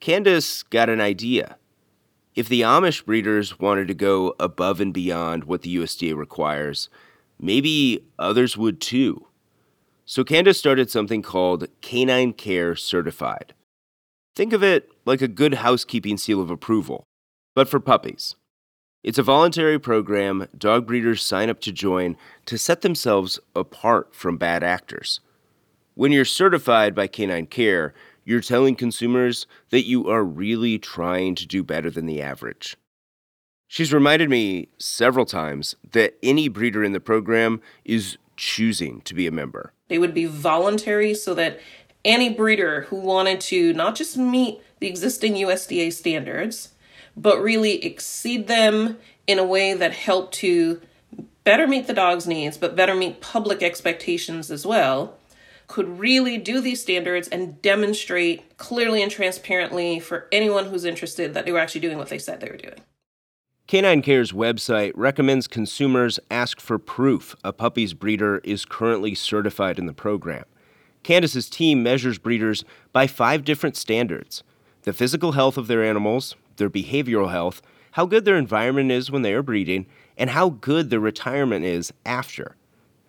Candace 0.00 0.62
got 0.64 0.88
an 0.88 1.00
idea. 1.00 1.56
If 2.34 2.48
the 2.48 2.62
Amish 2.62 3.04
breeders 3.04 3.60
wanted 3.60 3.86
to 3.88 3.94
go 3.94 4.34
above 4.40 4.80
and 4.80 4.92
beyond 4.92 5.44
what 5.44 5.62
the 5.62 5.76
USDA 5.76 6.16
requires, 6.16 6.88
maybe 7.38 8.04
others 8.18 8.56
would 8.56 8.80
too. 8.80 9.26
So 10.04 10.24
Candace 10.24 10.58
started 10.58 10.90
something 10.90 11.22
called 11.22 11.68
Canine 11.80 12.32
Care 12.32 12.74
Certified. 12.74 13.54
Think 14.34 14.52
of 14.52 14.64
it 14.64 14.90
like 15.04 15.22
a 15.22 15.28
good 15.28 15.54
housekeeping 15.54 16.18
seal 16.18 16.40
of 16.40 16.50
approval, 16.50 17.04
but 17.54 17.68
for 17.68 17.78
puppies. 17.78 18.34
It's 19.04 19.18
a 19.18 19.22
voluntary 19.22 19.78
program 19.78 20.48
dog 20.58 20.86
breeders 20.86 21.22
sign 21.22 21.50
up 21.50 21.60
to 21.60 21.72
join 21.72 22.16
to 22.46 22.58
set 22.58 22.80
themselves 22.80 23.38
apart 23.54 24.14
from 24.14 24.38
bad 24.38 24.64
actors. 24.64 25.20
When 25.94 26.10
you're 26.10 26.24
certified 26.24 26.94
by 26.94 27.06
Canine 27.06 27.46
Care, 27.46 27.94
you're 28.24 28.40
telling 28.40 28.74
consumers 28.74 29.46
that 29.70 29.86
you 29.86 30.08
are 30.08 30.24
really 30.24 30.78
trying 30.78 31.34
to 31.36 31.46
do 31.46 31.62
better 31.62 31.90
than 31.90 32.06
the 32.06 32.22
average. 32.22 32.76
She's 33.66 33.92
reminded 33.92 34.30
me 34.30 34.68
several 34.78 35.26
times 35.26 35.74
that 35.92 36.14
any 36.22 36.48
breeder 36.48 36.84
in 36.84 36.92
the 36.92 37.00
program 37.00 37.60
is 37.84 38.18
choosing 38.36 39.00
to 39.02 39.14
be 39.14 39.26
a 39.26 39.32
member. 39.32 39.72
They 39.88 39.98
would 39.98 40.14
be 40.14 40.26
voluntary 40.26 41.14
so 41.14 41.34
that 41.34 41.60
any 42.04 42.28
breeder 42.28 42.82
who 42.82 42.96
wanted 42.96 43.40
to 43.40 43.72
not 43.72 43.94
just 43.94 44.16
meet 44.16 44.60
the 44.80 44.86
existing 44.86 45.34
USDA 45.34 45.92
standards, 45.92 46.70
but 47.16 47.40
really 47.40 47.84
exceed 47.84 48.46
them 48.46 48.98
in 49.26 49.38
a 49.38 49.44
way 49.44 49.74
that 49.74 49.92
helped 49.92 50.34
to 50.34 50.80
better 51.44 51.66
meet 51.66 51.86
the 51.86 51.94
dog's 51.94 52.26
needs, 52.26 52.56
but 52.56 52.76
better 52.76 52.94
meet 52.94 53.20
public 53.20 53.62
expectations 53.62 54.50
as 54.50 54.66
well, 54.66 55.16
could 55.66 55.98
really 55.98 56.38
do 56.38 56.60
these 56.60 56.80
standards 56.80 57.28
and 57.28 57.60
demonstrate 57.62 58.56
clearly 58.56 59.02
and 59.02 59.10
transparently 59.10 59.98
for 60.00 60.28
anyone 60.30 60.66
who's 60.66 60.84
interested 60.84 61.34
that 61.34 61.44
they 61.44 61.52
were 61.52 61.58
actually 61.58 61.80
doing 61.80 61.98
what 61.98 62.08
they 62.08 62.18
said 62.18 62.40
they 62.40 62.50
were 62.50 62.56
doing. 62.56 62.80
Canine 63.66 64.02
Care's 64.02 64.32
website 64.32 64.92
recommends 64.94 65.48
consumers 65.48 66.20
ask 66.30 66.60
for 66.60 66.78
proof 66.78 67.34
a 67.42 67.52
puppy's 67.52 67.94
breeder 67.94 68.38
is 68.44 68.66
currently 68.66 69.14
certified 69.14 69.78
in 69.78 69.86
the 69.86 69.94
program. 69.94 70.44
Candace's 71.02 71.48
team 71.48 71.82
measures 71.82 72.18
breeders 72.18 72.64
by 72.92 73.06
five 73.06 73.44
different 73.44 73.76
standards 73.76 74.42
the 74.82 74.92
physical 74.92 75.32
health 75.32 75.56
of 75.56 75.66
their 75.66 75.82
animals, 75.82 76.36
their 76.56 76.68
behavioral 76.68 77.30
health, 77.30 77.62
how 77.92 78.04
good 78.04 78.26
their 78.26 78.36
environment 78.36 78.90
is 78.90 79.10
when 79.10 79.22
they 79.22 79.32
are 79.32 79.42
breeding, 79.42 79.86
and 80.18 80.28
how 80.28 80.50
good 80.50 80.90
their 80.90 81.00
retirement 81.00 81.64
is 81.64 81.90
after. 82.04 82.56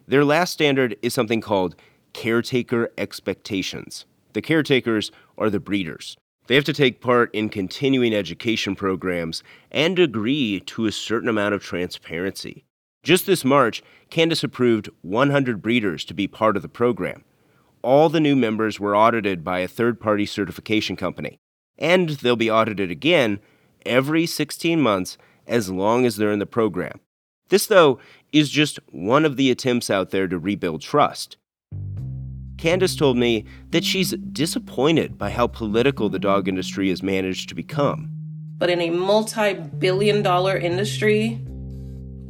Their 0.07 0.23
last 0.23 0.53
standard 0.53 0.95
is 1.01 1.13
something 1.13 1.41
called 1.41 1.75
caretaker 2.15 2.89
expectations. 2.97 4.05
The 4.31 4.41
caretakers 4.41 5.11
are 5.37 5.49
the 5.49 5.59
breeders. 5.59 6.15
They 6.47 6.55
have 6.55 6.63
to 6.63 6.73
take 6.73 7.01
part 7.01 7.29
in 7.35 7.49
continuing 7.49 8.13
education 8.13 8.73
programs 8.73 9.43
and 9.69 9.99
agree 9.99 10.61
to 10.61 10.85
a 10.85 10.93
certain 10.93 11.27
amount 11.27 11.55
of 11.55 11.61
transparency. 11.61 12.63
Just 13.03 13.25
this 13.25 13.43
March, 13.43 13.83
Candace 14.09 14.45
approved 14.45 14.89
100 15.01 15.61
breeders 15.61 16.05
to 16.05 16.13
be 16.13 16.25
part 16.25 16.55
of 16.55 16.61
the 16.61 16.69
program. 16.69 17.25
All 17.81 18.07
the 18.07 18.21
new 18.21 18.35
members 18.35 18.79
were 18.79 18.95
audited 18.95 19.43
by 19.43 19.59
a 19.59 19.67
third 19.67 19.99
party 19.99 20.25
certification 20.25 20.95
company, 20.95 21.37
and 21.77 22.09
they'll 22.09 22.37
be 22.37 22.49
audited 22.49 22.89
again 22.89 23.41
every 23.85 24.25
16 24.25 24.79
months 24.79 25.17
as 25.45 25.69
long 25.69 26.05
as 26.05 26.15
they're 26.15 26.31
in 26.31 26.39
the 26.39 26.45
program. 26.45 27.01
This, 27.49 27.67
though, 27.67 27.99
is 28.31 28.49
just 28.49 28.79
one 28.89 29.25
of 29.25 29.35
the 29.35 29.51
attempts 29.51 29.89
out 29.89 30.11
there 30.11 30.29
to 30.29 30.39
rebuild 30.39 30.81
trust. 30.81 31.35
Candace 32.57 32.95
told 32.95 33.17
me 33.17 33.45
that 33.71 33.83
she's 33.83 34.11
disappointed 34.11 35.17
by 35.17 35.29
how 35.29 35.47
political 35.47 36.09
the 36.09 36.19
dog 36.19 36.47
industry 36.47 36.89
has 36.89 37.03
managed 37.03 37.49
to 37.49 37.55
become. 37.55 38.09
But 38.57 38.69
in 38.69 38.81
a 38.81 38.89
multi 38.89 39.53
billion 39.53 40.21
dollar 40.21 40.57
industry, 40.57 41.41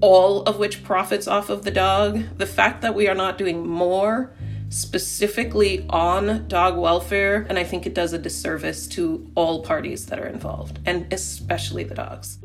all 0.02 0.44
of 0.44 0.58
which 0.58 0.84
profits 0.84 1.28
off 1.28 1.50
of 1.50 1.64
the 1.64 1.72
dog, 1.72 2.24
the 2.38 2.46
fact 2.46 2.82
that 2.82 2.96
we 2.96 3.08
are 3.08 3.16
not 3.16 3.38
doing 3.38 3.68
more 3.68 4.34
specifically 4.70 5.86
on 5.90 6.48
dog 6.48 6.78
welfare, 6.78 7.46
and 7.50 7.58
I 7.58 7.64
think 7.64 7.86
it 7.86 7.94
does 7.94 8.14
a 8.14 8.18
disservice 8.18 8.88
to 8.90 9.30
all 9.36 9.64
parties 9.64 10.08
that 10.08 10.20
are 10.20 10.28
involved, 10.28 10.80
and 10.86 11.12
especially 11.14 11.84
the 11.84 11.96
dogs. 11.96 12.40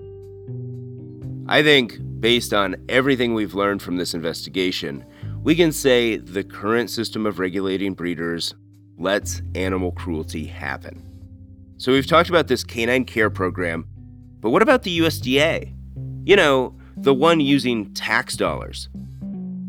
I 1.49 1.63
think, 1.63 1.99
based 2.21 2.53
on 2.53 2.77
everything 2.89 3.35
we've 3.35 3.55
learned 3.55 3.83
from 3.83 3.97
this 3.97 4.15
investigation, 4.15 5.05
we 5.43 5.55
can 5.55 5.73
say 5.73 6.17
the 6.17 6.45
current 6.45 6.91
system 6.91 7.25
of 7.25 7.39
regulating 7.39 7.95
breeders 7.95 8.55
lets 8.99 9.41
animal 9.55 9.93
cruelty 9.93 10.45
happen. 10.45 11.03
So 11.79 11.93
we've 11.93 12.07
talked 12.07 12.29
about 12.29 12.47
this 12.47 12.63
canine 12.63 13.07
care 13.07 13.31
program, 13.31 13.87
but 14.41 14.51
what 14.51 14.61
about 14.61 14.83
the 14.83 14.99
USDA? 14.99 15.75
You 16.27 16.37
know, 16.37 16.77
the 16.95 17.15
one 17.15 17.41
using 17.41 17.95
tax 17.95 18.37
dollars. 18.37 18.91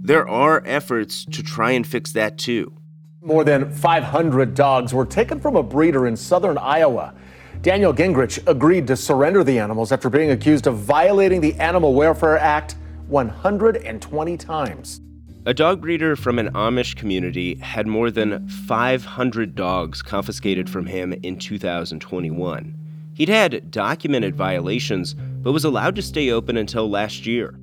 There 0.03 0.27
are 0.27 0.61
efforts 0.65 1.23
to 1.25 1.41
try 1.41 1.71
and 1.71 1.87
fix 1.87 2.11
that 2.11 2.37
too. 2.37 2.73
More 3.21 3.45
than 3.45 3.71
500 3.71 4.53
dogs 4.53 4.93
were 4.93 5.05
taken 5.05 5.39
from 5.39 5.55
a 5.55 5.63
breeder 5.63 6.05
in 6.07 6.17
southern 6.17 6.57
Iowa. 6.57 7.13
Daniel 7.61 7.93
Gingrich 7.93 8.45
agreed 8.45 8.87
to 8.87 8.97
surrender 8.97 9.43
the 9.43 9.59
animals 9.59 9.93
after 9.93 10.09
being 10.09 10.31
accused 10.31 10.67
of 10.67 10.79
violating 10.79 11.39
the 11.39 11.53
Animal 11.55 11.93
Welfare 11.93 12.37
Act 12.39 12.75
120 13.07 14.37
times. 14.37 15.01
A 15.43 15.55
dog 15.55 15.81
breeder 15.81 16.15
from 16.15 16.37
an 16.37 16.53
Amish 16.53 16.95
community 16.95 17.55
had 17.55 17.87
more 17.87 18.11
than 18.11 18.47
500 18.47 19.55
dogs 19.55 20.03
confiscated 20.03 20.69
from 20.69 20.85
him 20.85 21.13
in 21.23 21.39
2021. 21.39 22.75
He'd 23.15 23.27
had 23.27 23.71
documented 23.71 24.35
violations, 24.35 25.15
but 25.15 25.51
was 25.51 25.65
allowed 25.65 25.95
to 25.95 26.03
stay 26.03 26.29
open 26.29 26.57
until 26.57 26.87
last 26.87 27.25
year. 27.25 27.55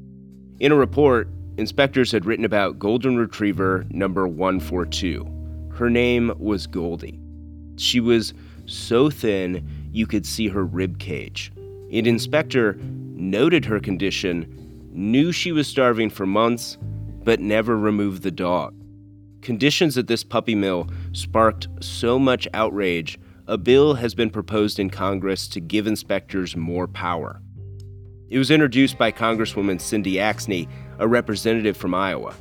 In 0.58 0.72
a 0.72 0.76
report, 0.76 1.28
inspectors 1.56 2.10
had 2.10 2.24
written 2.24 2.44
about 2.44 2.80
Golden 2.80 3.16
Retriever 3.16 3.86
number 3.90 4.26
142. 4.26 5.70
Her 5.72 5.88
name 5.88 6.32
was 6.36 6.66
Goldie. 6.66 7.20
She 7.76 8.00
was 8.00 8.34
so 8.66 9.08
thin 9.08 9.64
you 9.92 10.08
could 10.08 10.26
see 10.26 10.48
her 10.48 10.64
rib 10.64 10.98
cage. 10.98 11.52
An 11.92 12.06
inspector 12.06 12.72
noted 12.72 13.64
her 13.66 13.78
condition, 13.78 14.90
knew 14.92 15.30
she 15.30 15.52
was 15.52 15.68
starving 15.68 16.10
for 16.10 16.26
months, 16.26 16.76
but 17.28 17.40
never 17.40 17.76
removed 17.76 18.22
the 18.22 18.30
dog. 18.30 18.74
Conditions 19.42 19.98
at 19.98 20.06
this 20.06 20.24
puppy 20.24 20.54
mill 20.54 20.88
sparked 21.12 21.68
so 21.78 22.18
much 22.18 22.48
outrage, 22.54 23.18
a 23.46 23.58
bill 23.58 23.92
has 23.92 24.14
been 24.14 24.30
proposed 24.30 24.78
in 24.78 24.88
Congress 24.88 25.46
to 25.46 25.60
give 25.60 25.86
inspectors 25.86 26.56
more 26.56 26.88
power. 26.88 27.42
It 28.30 28.38
was 28.38 28.50
introduced 28.50 28.96
by 28.96 29.12
Congresswoman 29.12 29.78
Cindy 29.78 30.14
Axne, 30.14 30.66
a 31.00 31.06
representative 31.06 31.76
from 31.76 31.94
Iowa. 31.94 32.34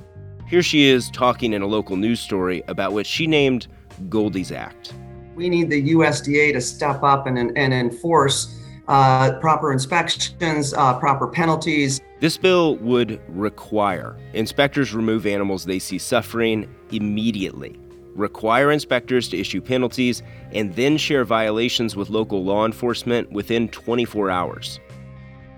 Here 0.48 0.64
she 0.64 0.86
is 0.86 1.12
talking 1.12 1.52
in 1.52 1.62
a 1.62 1.68
local 1.68 1.98
news 1.98 2.22
story 2.22 2.64
about 2.70 2.94
what 2.94 3.06
she 3.06 3.28
named 3.28 3.68
Goldie's 4.08 4.54
Act. 4.54 4.94
We 5.36 5.50
need 5.50 5.70
the 5.70 5.90
USDA 5.96 6.54
to 6.54 6.62
step 6.62 7.04
up 7.04 7.28
and, 7.28 7.38
and 7.38 7.74
enforce 7.74 8.58
uh, 8.88 9.38
proper 9.42 9.74
inspections, 9.74 10.74
uh, 10.74 10.98
proper 10.98 11.28
penalties. 11.28 12.00
This 12.20 12.36
bill 12.36 12.78
would 12.78 13.22
require 13.28 14.18
inspectors 14.34 14.92
remove 14.92 15.28
animals 15.28 15.66
they 15.66 15.78
see 15.78 16.00
suffering 16.00 16.68
immediately, 16.92 17.80
require 18.16 18.72
inspectors 18.72 19.30
to 19.30 19.38
issue 19.40 19.62
penalties, 19.62 20.24
and 20.52 20.74
then 20.76 20.98
share 20.98 21.24
violations 21.26 21.96
with 21.96 22.10
local 22.10 22.44
law 22.44 22.66
enforcement 22.66 23.32
within 23.32 23.70
24 23.70 24.32
hours. 24.32 24.80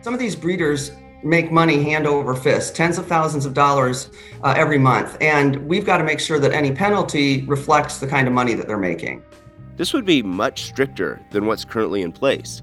Some 0.02 0.14
of 0.14 0.20
these 0.20 0.36
breeders 0.36 0.92
make 1.24 1.50
money 1.50 1.82
hand 1.82 2.06
over 2.06 2.36
fist, 2.36 2.76
tens 2.76 2.98
of 2.98 3.08
thousands 3.08 3.46
of 3.46 3.54
dollars 3.54 4.10
uh, 4.44 4.54
every 4.58 4.78
month, 4.78 5.18
and 5.22 5.66
we've 5.66 5.86
got 5.86 6.00
to 6.00 6.04
make 6.04 6.20
sure 6.20 6.40
that 6.40 6.52
any 6.52 6.74
penalty 6.74 7.46
reflects 7.46 8.00
the 8.00 8.08
kind 8.08 8.28
of 8.28 8.34
money 8.34 8.54
that 8.54 8.68
they're 8.68 8.78
making. 8.78 9.24
This 9.78 9.94
would 9.94 10.06
be 10.06 10.22
much 10.22 10.64
stricter 10.64 11.22
than 11.32 11.46
what's 11.46 11.64
currently 11.64 12.02
in 12.02 12.12
place. 12.12 12.62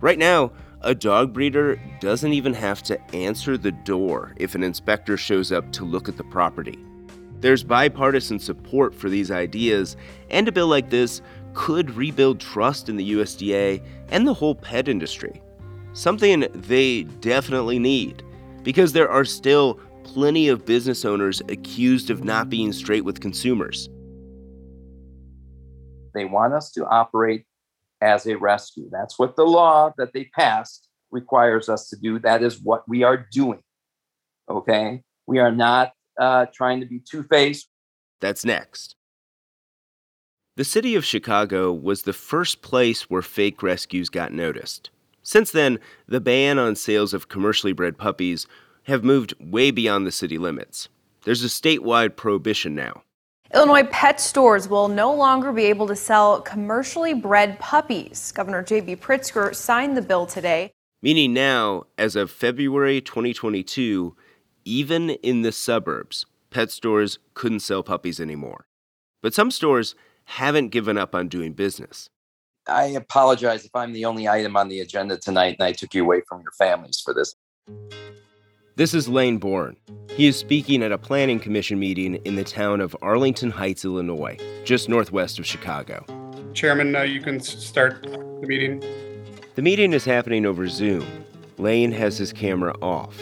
Right 0.00 0.18
now, 0.18 0.52
a 0.86 0.94
dog 0.94 1.32
breeder 1.32 1.80
doesn't 1.98 2.32
even 2.32 2.54
have 2.54 2.80
to 2.80 3.00
answer 3.12 3.58
the 3.58 3.72
door 3.72 4.32
if 4.36 4.54
an 4.54 4.62
inspector 4.62 5.16
shows 5.16 5.50
up 5.50 5.72
to 5.72 5.84
look 5.84 6.08
at 6.08 6.16
the 6.16 6.22
property. 6.22 6.78
There's 7.40 7.64
bipartisan 7.64 8.38
support 8.38 8.94
for 8.94 9.10
these 9.10 9.32
ideas, 9.32 9.96
and 10.30 10.46
a 10.46 10.52
bill 10.52 10.68
like 10.68 10.88
this 10.88 11.22
could 11.54 11.90
rebuild 11.90 12.38
trust 12.38 12.88
in 12.88 12.96
the 12.96 13.12
USDA 13.14 13.84
and 14.10 14.28
the 14.28 14.32
whole 14.32 14.54
pet 14.54 14.86
industry. 14.86 15.42
Something 15.92 16.46
they 16.54 17.02
definitely 17.02 17.80
need, 17.80 18.22
because 18.62 18.92
there 18.92 19.10
are 19.10 19.24
still 19.24 19.80
plenty 20.04 20.46
of 20.46 20.64
business 20.64 21.04
owners 21.04 21.42
accused 21.48 22.10
of 22.10 22.22
not 22.22 22.48
being 22.48 22.72
straight 22.72 23.04
with 23.04 23.20
consumers. 23.20 23.88
They 26.14 26.26
want 26.26 26.54
us 26.54 26.70
to 26.72 26.86
operate 26.86 27.44
as 28.06 28.26
a 28.26 28.36
rescue. 28.36 28.88
That's 28.90 29.18
what 29.18 29.34
the 29.34 29.44
law 29.44 29.92
that 29.98 30.12
they 30.14 30.30
passed 30.32 30.88
requires 31.10 31.68
us 31.68 31.88
to 31.88 31.96
do. 31.96 32.20
That 32.20 32.42
is 32.42 32.62
what 32.62 32.88
we 32.88 33.02
are 33.02 33.26
doing. 33.32 33.60
Okay? 34.48 35.02
We 35.26 35.40
are 35.40 35.50
not 35.50 35.92
uh, 36.20 36.46
trying 36.54 36.80
to 36.80 36.86
be 36.86 37.00
two 37.00 37.24
faced. 37.24 37.68
That's 38.20 38.44
next. 38.44 38.94
The 40.56 40.64
city 40.64 40.94
of 40.94 41.04
Chicago 41.04 41.72
was 41.72 42.02
the 42.02 42.12
first 42.12 42.62
place 42.62 43.10
where 43.10 43.22
fake 43.22 43.62
rescues 43.62 44.08
got 44.08 44.32
noticed. 44.32 44.90
Since 45.22 45.50
then, 45.50 45.80
the 46.06 46.20
ban 46.20 46.58
on 46.58 46.76
sales 46.76 47.12
of 47.12 47.28
commercially 47.28 47.72
bred 47.72 47.98
puppies 47.98 48.46
have 48.84 49.02
moved 49.02 49.34
way 49.40 49.72
beyond 49.72 50.06
the 50.06 50.12
city 50.12 50.38
limits. 50.38 50.88
There's 51.24 51.44
a 51.44 51.48
statewide 51.48 52.14
prohibition 52.14 52.76
now. 52.76 53.02
Illinois 53.54 53.84
pet 53.84 54.20
stores 54.20 54.68
will 54.68 54.88
no 54.88 55.14
longer 55.14 55.52
be 55.52 55.64
able 55.64 55.86
to 55.86 55.96
sell 55.96 56.40
commercially 56.40 57.14
bred 57.14 57.58
puppies. 57.60 58.32
Governor 58.32 58.62
J.B. 58.62 58.96
Pritzker 58.96 59.54
signed 59.54 59.96
the 59.96 60.02
bill 60.02 60.26
today. 60.26 60.72
Meaning 61.00 61.32
now, 61.32 61.84
as 61.96 62.16
of 62.16 62.30
February 62.30 63.00
2022, 63.00 64.16
even 64.64 65.10
in 65.10 65.42
the 65.42 65.52
suburbs, 65.52 66.26
pet 66.50 66.72
stores 66.72 67.18
couldn't 67.34 67.60
sell 67.60 67.82
puppies 67.82 68.18
anymore. 68.18 68.66
But 69.22 69.32
some 69.32 69.52
stores 69.52 69.94
haven't 70.24 70.68
given 70.68 70.98
up 70.98 71.14
on 71.14 71.28
doing 71.28 71.52
business. 71.52 72.08
I 72.66 72.86
apologize 72.86 73.64
if 73.64 73.70
I'm 73.76 73.92
the 73.92 74.06
only 74.06 74.26
item 74.26 74.56
on 74.56 74.68
the 74.68 74.80
agenda 74.80 75.18
tonight 75.18 75.56
and 75.60 75.66
I 75.66 75.72
took 75.72 75.94
you 75.94 76.02
away 76.02 76.22
from 76.28 76.42
your 76.42 76.50
families 76.58 77.00
for 77.04 77.14
this. 77.14 77.36
This 78.76 78.92
is 78.92 79.08
Lane 79.08 79.38
Bourne. 79.38 79.74
He 80.10 80.26
is 80.26 80.36
speaking 80.36 80.82
at 80.82 80.92
a 80.92 80.98
planning 80.98 81.40
commission 81.40 81.78
meeting 81.78 82.16
in 82.26 82.36
the 82.36 82.44
town 82.44 82.82
of 82.82 82.94
Arlington 83.00 83.50
Heights, 83.50 83.86
Illinois, 83.86 84.36
just 84.66 84.90
northwest 84.90 85.38
of 85.38 85.46
Chicago. 85.46 86.04
Chairman, 86.52 86.94
uh, 86.94 87.00
you 87.00 87.22
can 87.22 87.40
start 87.40 88.02
the 88.02 88.46
meeting. 88.46 88.84
The 89.54 89.62
meeting 89.62 89.94
is 89.94 90.04
happening 90.04 90.44
over 90.44 90.68
Zoom. 90.68 91.06
Lane 91.56 91.90
has 91.92 92.18
his 92.18 92.34
camera 92.34 92.74
off. 92.82 93.18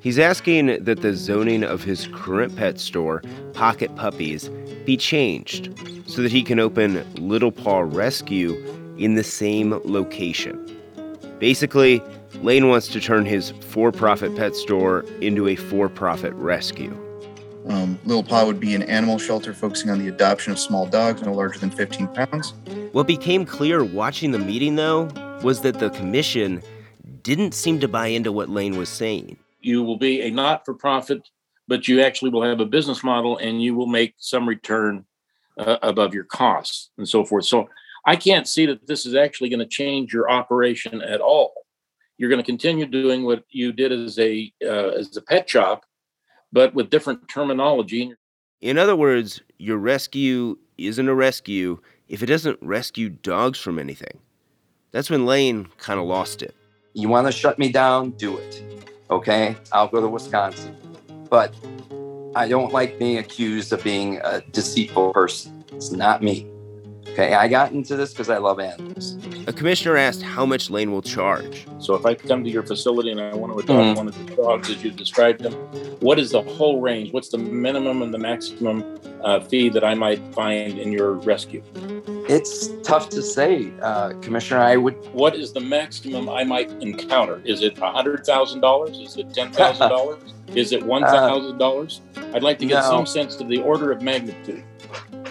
He's 0.00 0.18
asking 0.18 0.82
that 0.82 1.00
the 1.00 1.14
zoning 1.14 1.62
of 1.62 1.84
his 1.84 2.08
current 2.12 2.56
pet 2.56 2.80
store, 2.80 3.22
Pocket 3.52 3.94
Puppies, 3.94 4.48
be 4.84 4.96
changed 4.96 5.72
so 6.10 6.22
that 6.22 6.32
he 6.32 6.42
can 6.42 6.58
open 6.58 7.06
Little 7.14 7.52
Paw 7.52 7.82
Rescue 7.82 8.56
in 8.98 9.14
the 9.14 9.22
same 9.22 9.80
location. 9.84 10.58
Basically, 11.38 12.02
Lane 12.36 12.68
wants 12.68 12.88
to 12.88 13.00
turn 13.00 13.24
his 13.26 13.50
for 13.68 13.92
profit 13.92 14.34
pet 14.36 14.56
store 14.56 15.04
into 15.20 15.48
a 15.48 15.56
for 15.56 15.88
profit 15.88 16.32
rescue. 16.34 16.96
Um, 17.68 17.98
Little 18.04 18.24
Paw 18.24 18.44
would 18.44 18.58
be 18.58 18.74
an 18.74 18.82
animal 18.82 19.18
shelter 19.18 19.54
focusing 19.54 19.90
on 19.90 19.98
the 19.98 20.08
adoption 20.08 20.52
of 20.52 20.58
small 20.58 20.86
dogs 20.86 21.22
no 21.22 21.32
larger 21.32 21.58
than 21.58 21.70
15 21.70 22.08
pounds. 22.08 22.54
What 22.92 23.06
became 23.06 23.44
clear 23.44 23.84
watching 23.84 24.32
the 24.32 24.38
meeting, 24.38 24.76
though, 24.76 25.04
was 25.42 25.60
that 25.60 25.78
the 25.78 25.90
commission 25.90 26.62
didn't 27.22 27.54
seem 27.54 27.78
to 27.80 27.88
buy 27.88 28.08
into 28.08 28.32
what 28.32 28.48
Lane 28.48 28.76
was 28.76 28.88
saying. 28.88 29.36
You 29.60 29.84
will 29.84 29.98
be 29.98 30.22
a 30.22 30.30
not 30.30 30.64
for 30.64 30.74
profit 30.74 31.28
but 31.68 31.88
you 31.88 32.02
actually 32.02 32.30
will 32.30 32.42
have 32.42 32.60
a 32.60 32.66
business 32.66 33.02
model 33.02 33.38
and 33.38 33.62
you 33.62 33.74
will 33.74 33.86
make 33.86 34.14
some 34.18 34.48
return 34.48 35.04
uh, 35.58 35.78
above 35.82 36.14
your 36.14 36.24
costs 36.24 36.90
and 36.98 37.08
so 37.08 37.24
forth. 37.24 37.44
So 37.44 37.68
I 38.04 38.16
can't 38.16 38.48
see 38.48 38.66
that 38.66 38.86
this 38.86 39.06
is 39.06 39.14
actually 39.14 39.48
going 39.48 39.60
to 39.60 39.66
change 39.66 40.12
your 40.12 40.30
operation 40.30 41.00
at 41.02 41.20
all. 41.20 41.52
You're 42.22 42.30
going 42.30 42.38
to 42.38 42.46
continue 42.46 42.86
doing 42.86 43.24
what 43.24 43.42
you 43.50 43.72
did 43.72 43.90
as 43.90 44.16
a 44.16 44.52
uh, 44.64 44.90
as 44.90 45.16
a 45.16 45.22
pet 45.22 45.50
shop, 45.50 45.84
but 46.52 46.72
with 46.72 46.88
different 46.88 47.26
terminology. 47.26 48.14
In 48.60 48.78
other 48.78 48.94
words, 48.94 49.40
your 49.58 49.76
rescue 49.76 50.56
isn't 50.78 51.08
a 51.08 51.14
rescue 51.16 51.80
if 52.06 52.22
it 52.22 52.26
doesn't 52.26 52.60
rescue 52.62 53.08
dogs 53.08 53.58
from 53.58 53.76
anything. 53.76 54.20
That's 54.92 55.10
when 55.10 55.26
Lane 55.26 55.66
kind 55.78 55.98
of 55.98 56.06
lost 56.06 56.44
it. 56.44 56.54
You 56.94 57.08
want 57.08 57.26
to 57.26 57.32
shut 57.32 57.58
me 57.58 57.72
down? 57.72 58.10
Do 58.10 58.36
it. 58.36 58.62
Okay? 59.10 59.56
I'll 59.72 59.88
go 59.88 60.00
to 60.00 60.06
Wisconsin. 60.06 60.76
But 61.28 61.52
I 62.36 62.46
don't 62.46 62.72
like 62.72 63.00
being 63.00 63.18
accused 63.18 63.72
of 63.72 63.82
being 63.82 64.20
a 64.22 64.42
deceitful 64.52 65.12
person. 65.12 65.64
It's 65.72 65.90
not 65.90 66.22
me. 66.22 66.46
Okay, 67.12 67.34
I 67.34 67.46
got 67.46 67.72
into 67.72 67.94
this 67.94 68.12
because 68.12 68.30
I 68.30 68.38
love 68.38 68.58
animals. 68.58 69.18
A 69.46 69.52
commissioner 69.52 69.98
asked 69.98 70.22
how 70.22 70.46
much 70.46 70.70
Lane 70.70 70.90
will 70.90 71.02
charge. 71.02 71.66
So 71.78 71.94
if 71.94 72.06
I 72.06 72.14
come 72.14 72.42
to 72.42 72.48
your 72.48 72.62
facility 72.62 73.10
and 73.10 73.20
I 73.20 73.34
want 73.34 73.52
to 73.52 73.58
adopt 73.58 73.70
mm. 73.70 73.96
one 73.96 74.08
of 74.08 74.26
the 74.26 74.34
dogs 74.34 74.70
as 74.70 74.82
you 74.82 74.90
described 74.90 75.42
them, 75.42 75.52
what 76.00 76.18
is 76.18 76.30
the 76.30 76.40
whole 76.40 76.80
range? 76.80 77.12
What's 77.12 77.28
the 77.28 77.36
minimum 77.36 78.00
and 78.00 78.14
the 78.14 78.18
maximum 78.18 78.98
uh, 79.22 79.40
fee 79.40 79.68
that 79.68 79.84
I 79.84 79.92
might 79.92 80.20
find 80.32 80.78
in 80.78 80.90
your 80.90 81.12
rescue? 81.12 81.62
It's 82.30 82.68
tough 82.82 83.10
to 83.10 83.20
say, 83.20 83.70
uh, 83.82 84.14
Commissioner. 84.22 84.60
I 84.60 84.76
would. 84.76 84.94
What 85.12 85.34
is 85.34 85.52
the 85.52 85.60
maximum 85.60 86.30
I 86.30 86.44
might 86.44 86.70
encounter? 86.80 87.42
Is 87.44 87.60
it 87.60 87.76
hundred 87.76 88.24
thousand 88.24 88.62
dollars? 88.62 88.96
Is 88.98 89.18
it 89.18 89.34
ten 89.34 89.52
thousand 89.52 89.88
dollars? 89.96 90.32
Is 90.54 90.72
it 90.72 90.82
one 90.82 91.02
thousand 91.02 91.56
uh, 91.56 91.58
dollars? 91.58 92.00
I'd 92.32 92.42
like 92.42 92.58
to 92.60 92.66
get 92.66 92.76
no. 92.76 92.90
some 92.90 93.06
sense 93.06 93.38
of 93.38 93.48
the 93.48 93.60
order 93.60 93.92
of 93.92 94.00
magnitude. 94.00 94.64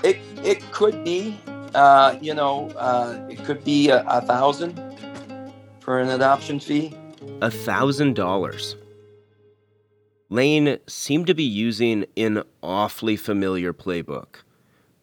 It 0.04 0.18
it 0.44 0.62
could 0.72 1.04
be 1.04 1.40
uh, 1.74 2.18
you 2.22 2.34
know, 2.34 2.70
uh, 2.72 3.20
it 3.30 3.44
could 3.46 3.64
be 3.64 3.90
a, 3.90 4.04
a 4.08 4.22
thousand 4.22 4.80
for 5.80 6.00
an 6.00 6.10
adoption 6.10 6.60
fee. 6.60 6.94
A 7.42 7.52
thousand 7.52 8.16
dollars. 8.16 8.76
Lane 10.30 10.78
seemed 10.88 11.28
to 11.28 11.34
be 11.34 11.44
using 11.44 12.06
an 12.16 12.44
awfully 12.64 13.18
familiar 13.18 13.74
playbook. 13.74 14.44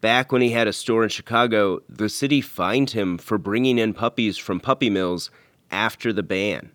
Back 0.01 0.31
when 0.31 0.41
he 0.41 0.51
had 0.51 0.67
a 0.67 0.73
store 0.73 1.03
in 1.03 1.09
Chicago, 1.09 1.81
the 1.87 2.09
city 2.09 2.41
fined 2.41 2.91
him 2.91 3.17
for 3.17 3.37
bringing 3.37 3.77
in 3.77 3.93
puppies 3.93 4.37
from 4.37 4.59
puppy 4.59 4.89
mills 4.89 5.29
after 5.69 6.11
the 6.11 6.23
ban. 6.23 6.71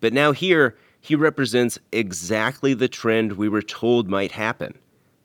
But 0.00 0.12
now 0.12 0.32
here, 0.32 0.76
he 1.00 1.14
represents 1.14 1.78
exactly 1.92 2.72
the 2.74 2.88
trend 2.88 3.32
we 3.32 3.48
were 3.48 3.62
told 3.62 4.08
might 4.08 4.32
happen. 4.32 4.78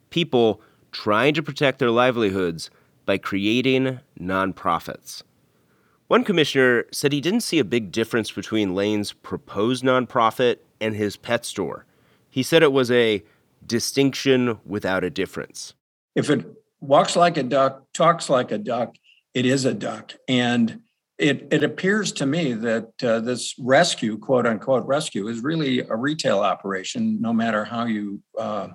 People 0.09 0.61
trying 0.91 1.33
to 1.35 1.43
protect 1.43 1.79
their 1.79 1.91
livelihoods 1.91 2.69
by 3.05 3.17
creating 3.17 3.99
nonprofits. 4.19 5.23
One 6.07 6.23
commissioner 6.23 6.85
said 6.91 7.11
he 7.11 7.21
didn't 7.21 7.41
see 7.41 7.59
a 7.59 7.63
big 7.63 7.91
difference 7.91 8.31
between 8.31 8.75
Lane's 8.75 9.11
proposed 9.11 9.83
nonprofit 9.83 10.57
and 10.79 10.95
his 10.95 11.17
pet 11.17 11.45
store. 11.45 11.85
He 12.29 12.43
said 12.43 12.61
it 12.61 12.71
was 12.71 12.91
a 12.91 13.23
distinction 13.65 14.59
without 14.65 15.03
a 15.03 15.09
difference. 15.09 15.73
If 16.15 16.29
it 16.29 16.45
walks 16.79 17.15
like 17.15 17.37
a 17.37 17.43
duck, 17.43 17.83
talks 17.93 18.29
like 18.29 18.51
a 18.51 18.57
duck, 18.57 18.95
it 19.33 19.45
is 19.45 19.65
a 19.65 19.73
duck. 19.73 20.13
And 20.27 20.81
it, 21.17 21.47
it 21.49 21.63
appears 21.63 22.11
to 22.13 22.25
me 22.25 22.53
that 22.53 22.91
uh, 23.03 23.19
this 23.21 23.55
rescue, 23.57 24.17
quote 24.17 24.45
unquote 24.45 24.85
rescue, 24.85 25.27
is 25.27 25.41
really 25.41 25.79
a 25.79 25.95
retail 25.95 26.39
operation, 26.39 27.19
no 27.21 27.33
matter 27.33 27.63
how 27.63 27.85
you 27.85 28.21
uh, 28.37 28.69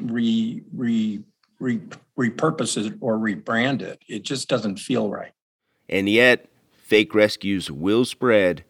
re, 0.00 0.62
re 0.72 1.18
re- 1.18 1.24
repurpose 1.62 2.86
it 2.86 2.94
or 3.00 3.18
rebrand 3.18 3.82
it. 3.82 4.00
It 4.08 4.22
just 4.22 4.48
doesn't 4.48 4.78
feel 4.78 5.08
right. 5.08 5.32
And 5.88 6.08
yet, 6.08 6.46
fake 6.72 7.14
rescues 7.14 7.70
will 7.70 8.04
spread 8.04 8.64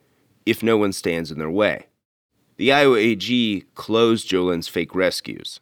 if 0.44 0.62
no 0.62 0.76
one 0.76 0.92
stands 0.92 1.31
in 1.31 1.38
their 1.38 1.50
way. 1.50 1.87
The 2.57 2.72
Iowa 2.72 2.96
AG 2.96 3.64
closed 3.74 4.28
Jolyn's 4.28 4.68
fake 4.68 4.94
rescues. 4.94 5.61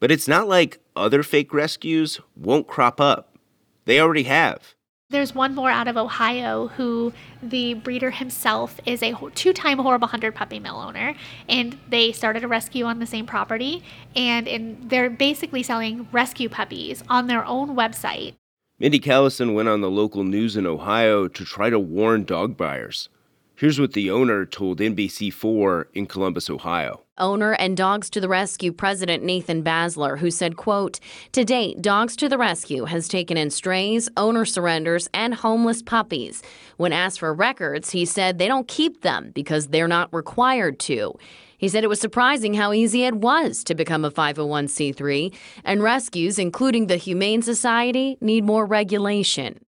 But 0.00 0.10
it's 0.10 0.28
not 0.28 0.48
like 0.48 0.80
other 0.96 1.22
fake 1.22 1.54
rescues 1.54 2.20
won't 2.36 2.66
crop 2.66 3.00
up. 3.00 3.38
They 3.84 4.00
already 4.00 4.24
have. 4.24 4.73
There's 5.14 5.32
one 5.32 5.54
more 5.54 5.70
out 5.70 5.86
of 5.86 5.96
Ohio 5.96 6.66
who 6.76 7.12
the 7.40 7.74
breeder 7.74 8.10
himself 8.10 8.80
is 8.84 9.00
a 9.00 9.14
two 9.36 9.52
time 9.52 9.78
horrible 9.78 10.08
hundred 10.08 10.34
puppy 10.34 10.58
mill 10.58 10.74
owner, 10.74 11.14
and 11.48 11.78
they 11.88 12.10
started 12.10 12.42
a 12.42 12.48
rescue 12.48 12.84
on 12.84 12.98
the 12.98 13.06
same 13.06 13.24
property, 13.24 13.84
and 14.16 14.48
in, 14.48 14.88
they're 14.88 15.08
basically 15.08 15.62
selling 15.62 16.08
rescue 16.10 16.48
puppies 16.48 17.04
on 17.08 17.28
their 17.28 17.44
own 17.44 17.76
website. 17.76 18.34
Mindi 18.80 18.98
Callison 18.98 19.54
went 19.54 19.68
on 19.68 19.82
the 19.82 19.88
local 19.88 20.24
news 20.24 20.56
in 20.56 20.66
Ohio 20.66 21.28
to 21.28 21.44
try 21.44 21.70
to 21.70 21.78
warn 21.78 22.24
dog 22.24 22.56
buyers. 22.56 23.08
Here's 23.56 23.78
what 23.78 23.92
the 23.92 24.10
owner 24.10 24.44
told 24.44 24.80
NBC4 24.80 25.84
in 25.94 26.06
Columbus, 26.06 26.50
Ohio. 26.50 27.04
Owner 27.18 27.52
and 27.52 27.76
Dogs 27.76 28.10
to 28.10 28.20
the 28.20 28.28
Rescue 28.28 28.72
president 28.72 29.22
Nathan 29.22 29.62
Basler, 29.62 30.18
who 30.18 30.32
said, 30.32 30.56
quote, 30.56 30.98
To 31.30 31.44
date, 31.44 31.80
Dogs 31.80 32.16
to 32.16 32.28
the 32.28 32.36
Rescue 32.36 32.86
has 32.86 33.06
taken 33.06 33.36
in 33.36 33.50
strays, 33.50 34.08
owner 34.16 34.44
surrenders, 34.44 35.08
and 35.14 35.34
homeless 35.34 35.82
puppies. 35.82 36.42
When 36.78 36.92
asked 36.92 37.20
for 37.20 37.32
records, 37.32 37.90
he 37.90 38.04
said 38.04 38.38
they 38.38 38.48
don't 38.48 38.66
keep 38.66 39.02
them 39.02 39.30
because 39.32 39.68
they're 39.68 39.86
not 39.86 40.12
required 40.12 40.80
to. 40.80 41.14
He 41.56 41.68
said 41.68 41.84
it 41.84 41.88
was 41.88 42.00
surprising 42.00 42.54
how 42.54 42.72
easy 42.72 43.04
it 43.04 43.14
was 43.14 43.62
to 43.64 43.76
become 43.76 44.04
a 44.04 44.10
501c3, 44.10 45.32
and 45.62 45.80
rescues, 45.80 46.40
including 46.40 46.88
the 46.88 46.96
Humane 46.96 47.42
Society, 47.42 48.18
need 48.20 48.42
more 48.42 48.66
regulation. 48.66 49.60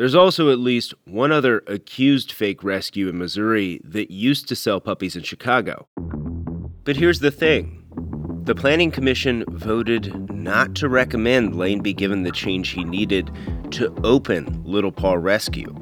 There's 0.00 0.14
also 0.14 0.50
at 0.50 0.58
least 0.58 0.94
one 1.04 1.30
other 1.30 1.62
accused 1.66 2.32
fake 2.32 2.64
rescue 2.64 3.08
in 3.08 3.18
Missouri 3.18 3.82
that 3.84 4.10
used 4.10 4.48
to 4.48 4.56
sell 4.56 4.80
puppies 4.80 5.14
in 5.14 5.22
Chicago. 5.22 5.88
But 6.84 6.96
here's 6.96 7.20
the 7.20 7.30
thing 7.30 7.84
the 8.44 8.54
Planning 8.54 8.92
Commission 8.92 9.44
voted 9.48 10.30
not 10.30 10.74
to 10.76 10.88
recommend 10.88 11.54
Lane 11.54 11.82
be 11.82 11.92
given 11.92 12.22
the 12.22 12.30
change 12.30 12.70
he 12.70 12.82
needed 12.82 13.30
to 13.72 13.94
open 14.02 14.64
Little 14.64 14.90
Paw 14.90 15.16
Rescue. 15.16 15.74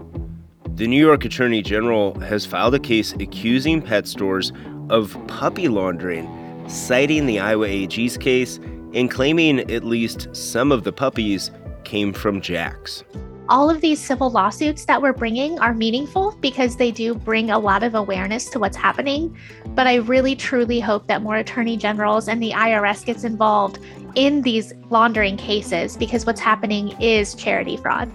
The 0.75 0.89
New 0.89 0.99
York 1.01 1.25
Attorney 1.25 1.63
General 1.63 2.19
has 2.19 2.45
filed 2.45 2.75
a 2.75 2.81
case 2.81 3.13
accusing 3.21 3.81
pet 3.81 4.09
stores 4.09 4.51
of 4.91 5.17
puppy 5.29 5.69
laundering, 5.69 6.29
citing 6.69 7.27
the 7.27 7.39
Iowa 7.39 7.69
AG's 7.69 8.19
case 8.19 8.59
and 8.95 9.09
claiming 9.09 9.61
at 9.71 9.85
least 9.85 10.27
some 10.35 10.73
of 10.73 10.83
the 10.83 10.93
puppies 10.93 11.53
came 11.85 12.13
from 12.13 12.41
Jack's 12.41 13.05
all 13.49 13.71
of 13.71 13.81
these 13.81 13.99
civil 13.99 14.29
lawsuits 14.31 14.85
that 14.85 15.01
we're 15.01 15.15
bringing 15.15 15.59
are 15.59 15.73
meaningful 15.73 16.33
because 16.41 16.77
they 16.77 16.91
do 16.91 17.15
bring 17.15 17.51
a 17.51 17.59
lot 17.59 17.83
of 17.83 17.95
awareness 17.95 18.51
to 18.51 18.59
what's 18.59 18.77
happening. 18.77 19.35
But 19.69 19.87
I 19.87 19.97
really 19.97 20.37
truly 20.37 20.81
hope 20.81 21.07
that 21.07 21.23
more 21.23 21.37
attorney 21.37 21.79
generals 21.79 22.29
and 22.29 22.43
the 22.43 22.51
IRS 22.51 23.07
gets 23.07 23.25
involved 23.25 23.79
in 24.17 24.43
these 24.43 24.75
laundering 24.91 25.39
cases 25.39 25.97
because 25.97 26.27
what's 26.27 26.41
happening 26.41 26.91
is 27.01 27.35
charity 27.35 27.79
fraud. 27.79 28.11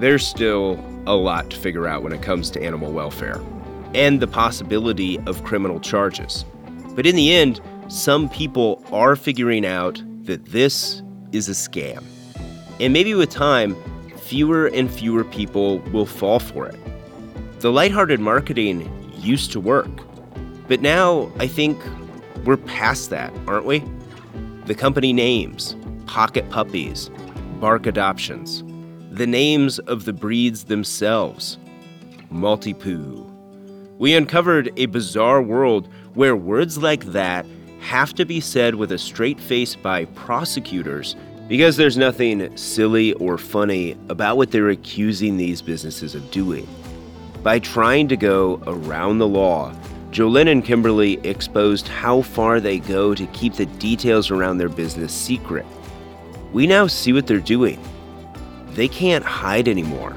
There's 0.00 0.26
still 0.26 0.78
a 1.06 1.14
lot 1.14 1.48
to 1.50 1.56
figure 1.56 1.86
out 1.86 2.02
when 2.02 2.12
it 2.12 2.20
comes 2.20 2.50
to 2.50 2.62
animal 2.62 2.92
welfare 2.92 3.40
and 3.94 4.20
the 4.20 4.26
possibility 4.26 5.18
of 5.20 5.44
criminal 5.44 5.80
charges. 5.80 6.44
But 6.94 7.06
in 7.06 7.16
the 7.16 7.32
end, 7.32 7.60
some 7.88 8.28
people 8.28 8.84
are 8.92 9.16
figuring 9.16 9.64
out 9.64 10.02
that 10.24 10.44
this 10.46 11.02
is 11.32 11.48
a 11.48 11.52
scam. 11.52 12.04
And 12.80 12.92
maybe 12.92 13.14
with 13.14 13.30
time, 13.30 13.74
fewer 14.28 14.66
and 14.66 14.92
fewer 14.92 15.24
people 15.24 15.78
will 15.90 16.04
fall 16.04 16.38
for 16.38 16.66
it. 16.66 16.78
The 17.60 17.72
lighthearted 17.72 18.20
marketing 18.20 18.86
used 19.16 19.52
to 19.52 19.60
work, 19.60 19.88
but 20.68 20.82
now 20.82 21.32
I 21.38 21.46
think 21.46 21.78
we're 22.44 22.58
past 22.58 23.08
that, 23.08 23.32
aren't 23.46 23.64
we? 23.64 23.82
The 24.66 24.74
company 24.74 25.14
names, 25.14 25.76
Pocket 26.04 26.50
Puppies, 26.50 27.10
Bark 27.58 27.86
Adoptions, 27.86 28.62
the 29.10 29.26
names 29.26 29.78
of 29.80 30.04
the 30.04 30.12
breeds 30.12 30.64
themselves, 30.64 31.56
Maltipoo. 32.30 33.24
We 33.96 34.14
uncovered 34.14 34.70
a 34.76 34.86
bizarre 34.86 35.40
world 35.40 35.88
where 36.12 36.36
words 36.36 36.76
like 36.76 37.06
that 37.06 37.46
have 37.80 38.12
to 38.16 38.26
be 38.26 38.40
said 38.40 38.74
with 38.74 38.92
a 38.92 38.98
straight 38.98 39.40
face 39.40 39.74
by 39.74 40.04
prosecutors 40.04 41.16
because 41.48 41.76
there's 41.76 41.96
nothing 41.96 42.54
silly 42.56 43.14
or 43.14 43.38
funny 43.38 43.96
about 44.10 44.36
what 44.36 44.50
they're 44.50 44.68
accusing 44.68 45.36
these 45.36 45.62
businesses 45.62 46.14
of 46.14 46.30
doing. 46.30 46.68
By 47.42 47.58
trying 47.58 48.08
to 48.08 48.16
go 48.16 48.62
around 48.66 49.18
the 49.18 49.26
law, 49.26 49.74
Jolyn 50.10 50.48
and 50.48 50.64
Kimberly 50.64 51.14
exposed 51.26 51.88
how 51.88 52.22
far 52.22 52.60
they 52.60 52.78
go 52.78 53.14
to 53.14 53.26
keep 53.28 53.54
the 53.54 53.66
details 53.66 54.30
around 54.30 54.58
their 54.58 54.68
business 54.68 55.12
secret. 55.12 55.64
We 56.52 56.66
now 56.66 56.86
see 56.86 57.12
what 57.12 57.26
they're 57.26 57.40
doing. 57.40 57.82
They 58.70 58.88
can't 58.88 59.24
hide 59.24 59.68
anymore. 59.68 60.14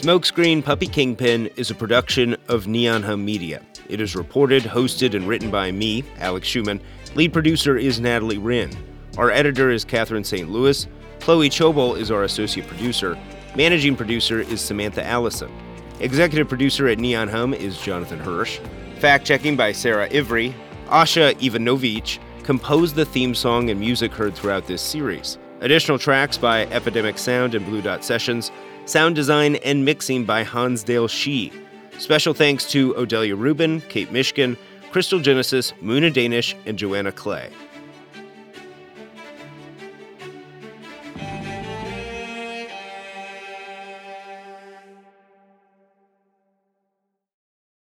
Smokescreen 0.00 0.64
Puppy 0.64 0.86
Kingpin 0.86 1.48
is 1.56 1.70
a 1.70 1.74
production 1.74 2.34
of 2.48 2.66
Neon 2.66 3.02
Hum 3.02 3.22
Media. 3.22 3.60
It 3.90 4.00
is 4.00 4.16
reported, 4.16 4.62
hosted, 4.62 5.14
and 5.14 5.28
written 5.28 5.50
by 5.50 5.70
me, 5.70 6.04
Alex 6.18 6.48
Schuman. 6.48 6.80
Lead 7.14 7.34
producer 7.34 7.76
is 7.76 8.00
Natalie 8.00 8.38
Wryn. 8.38 8.74
Our 9.18 9.30
editor 9.30 9.70
is 9.70 9.84
Catherine 9.84 10.24
St. 10.24 10.48
Louis. 10.48 10.86
Chloe 11.18 11.50
Chobol 11.50 11.98
is 11.98 12.10
our 12.10 12.24
associate 12.24 12.66
producer. 12.66 13.18
Managing 13.54 13.94
producer 13.94 14.40
is 14.40 14.62
Samantha 14.62 15.06
Allison. 15.06 15.50
Executive 16.00 16.48
producer 16.48 16.88
at 16.88 16.98
Neon 16.98 17.28
Hum 17.28 17.52
is 17.52 17.78
Jonathan 17.78 18.20
Hirsch. 18.20 18.58
Fact 19.00 19.26
checking 19.26 19.54
by 19.54 19.70
Sarah 19.70 20.08
Ivry. 20.10 20.54
Asha 20.90 21.40
Ivanovich 21.40 22.18
composed 22.42 22.96
the 22.96 23.04
theme 23.04 23.32
song 23.32 23.70
and 23.70 23.78
music 23.78 24.12
heard 24.12 24.34
throughout 24.34 24.66
this 24.66 24.82
series. 24.82 25.38
Additional 25.60 26.00
tracks 26.00 26.36
by 26.36 26.66
Epidemic 26.66 27.16
Sound 27.16 27.54
and 27.54 27.64
Blue 27.64 27.80
Dot 27.80 28.04
Sessions. 28.04 28.50
Sound 28.86 29.14
design 29.14 29.54
and 29.56 29.84
mixing 29.84 30.24
by 30.24 30.42
Hansdale 30.42 31.06
Hsu. 31.06 31.50
Special 31.98 32.34
thanks 32.34 32.68
to 32.72 32.92
Odelia 32.94 33.38
Rubin, 33.38 33.82
Kate 33.82 34.12
Mishkin, 34.12 34.56
Crystal 34.90 35.20
Genesis, 35.20 35.72
Muna 35.80 36.12
Danish, 36.12 36.56
and 36.66 36.76
Joanna 36.76 37.12
Clay. 37.12 37.50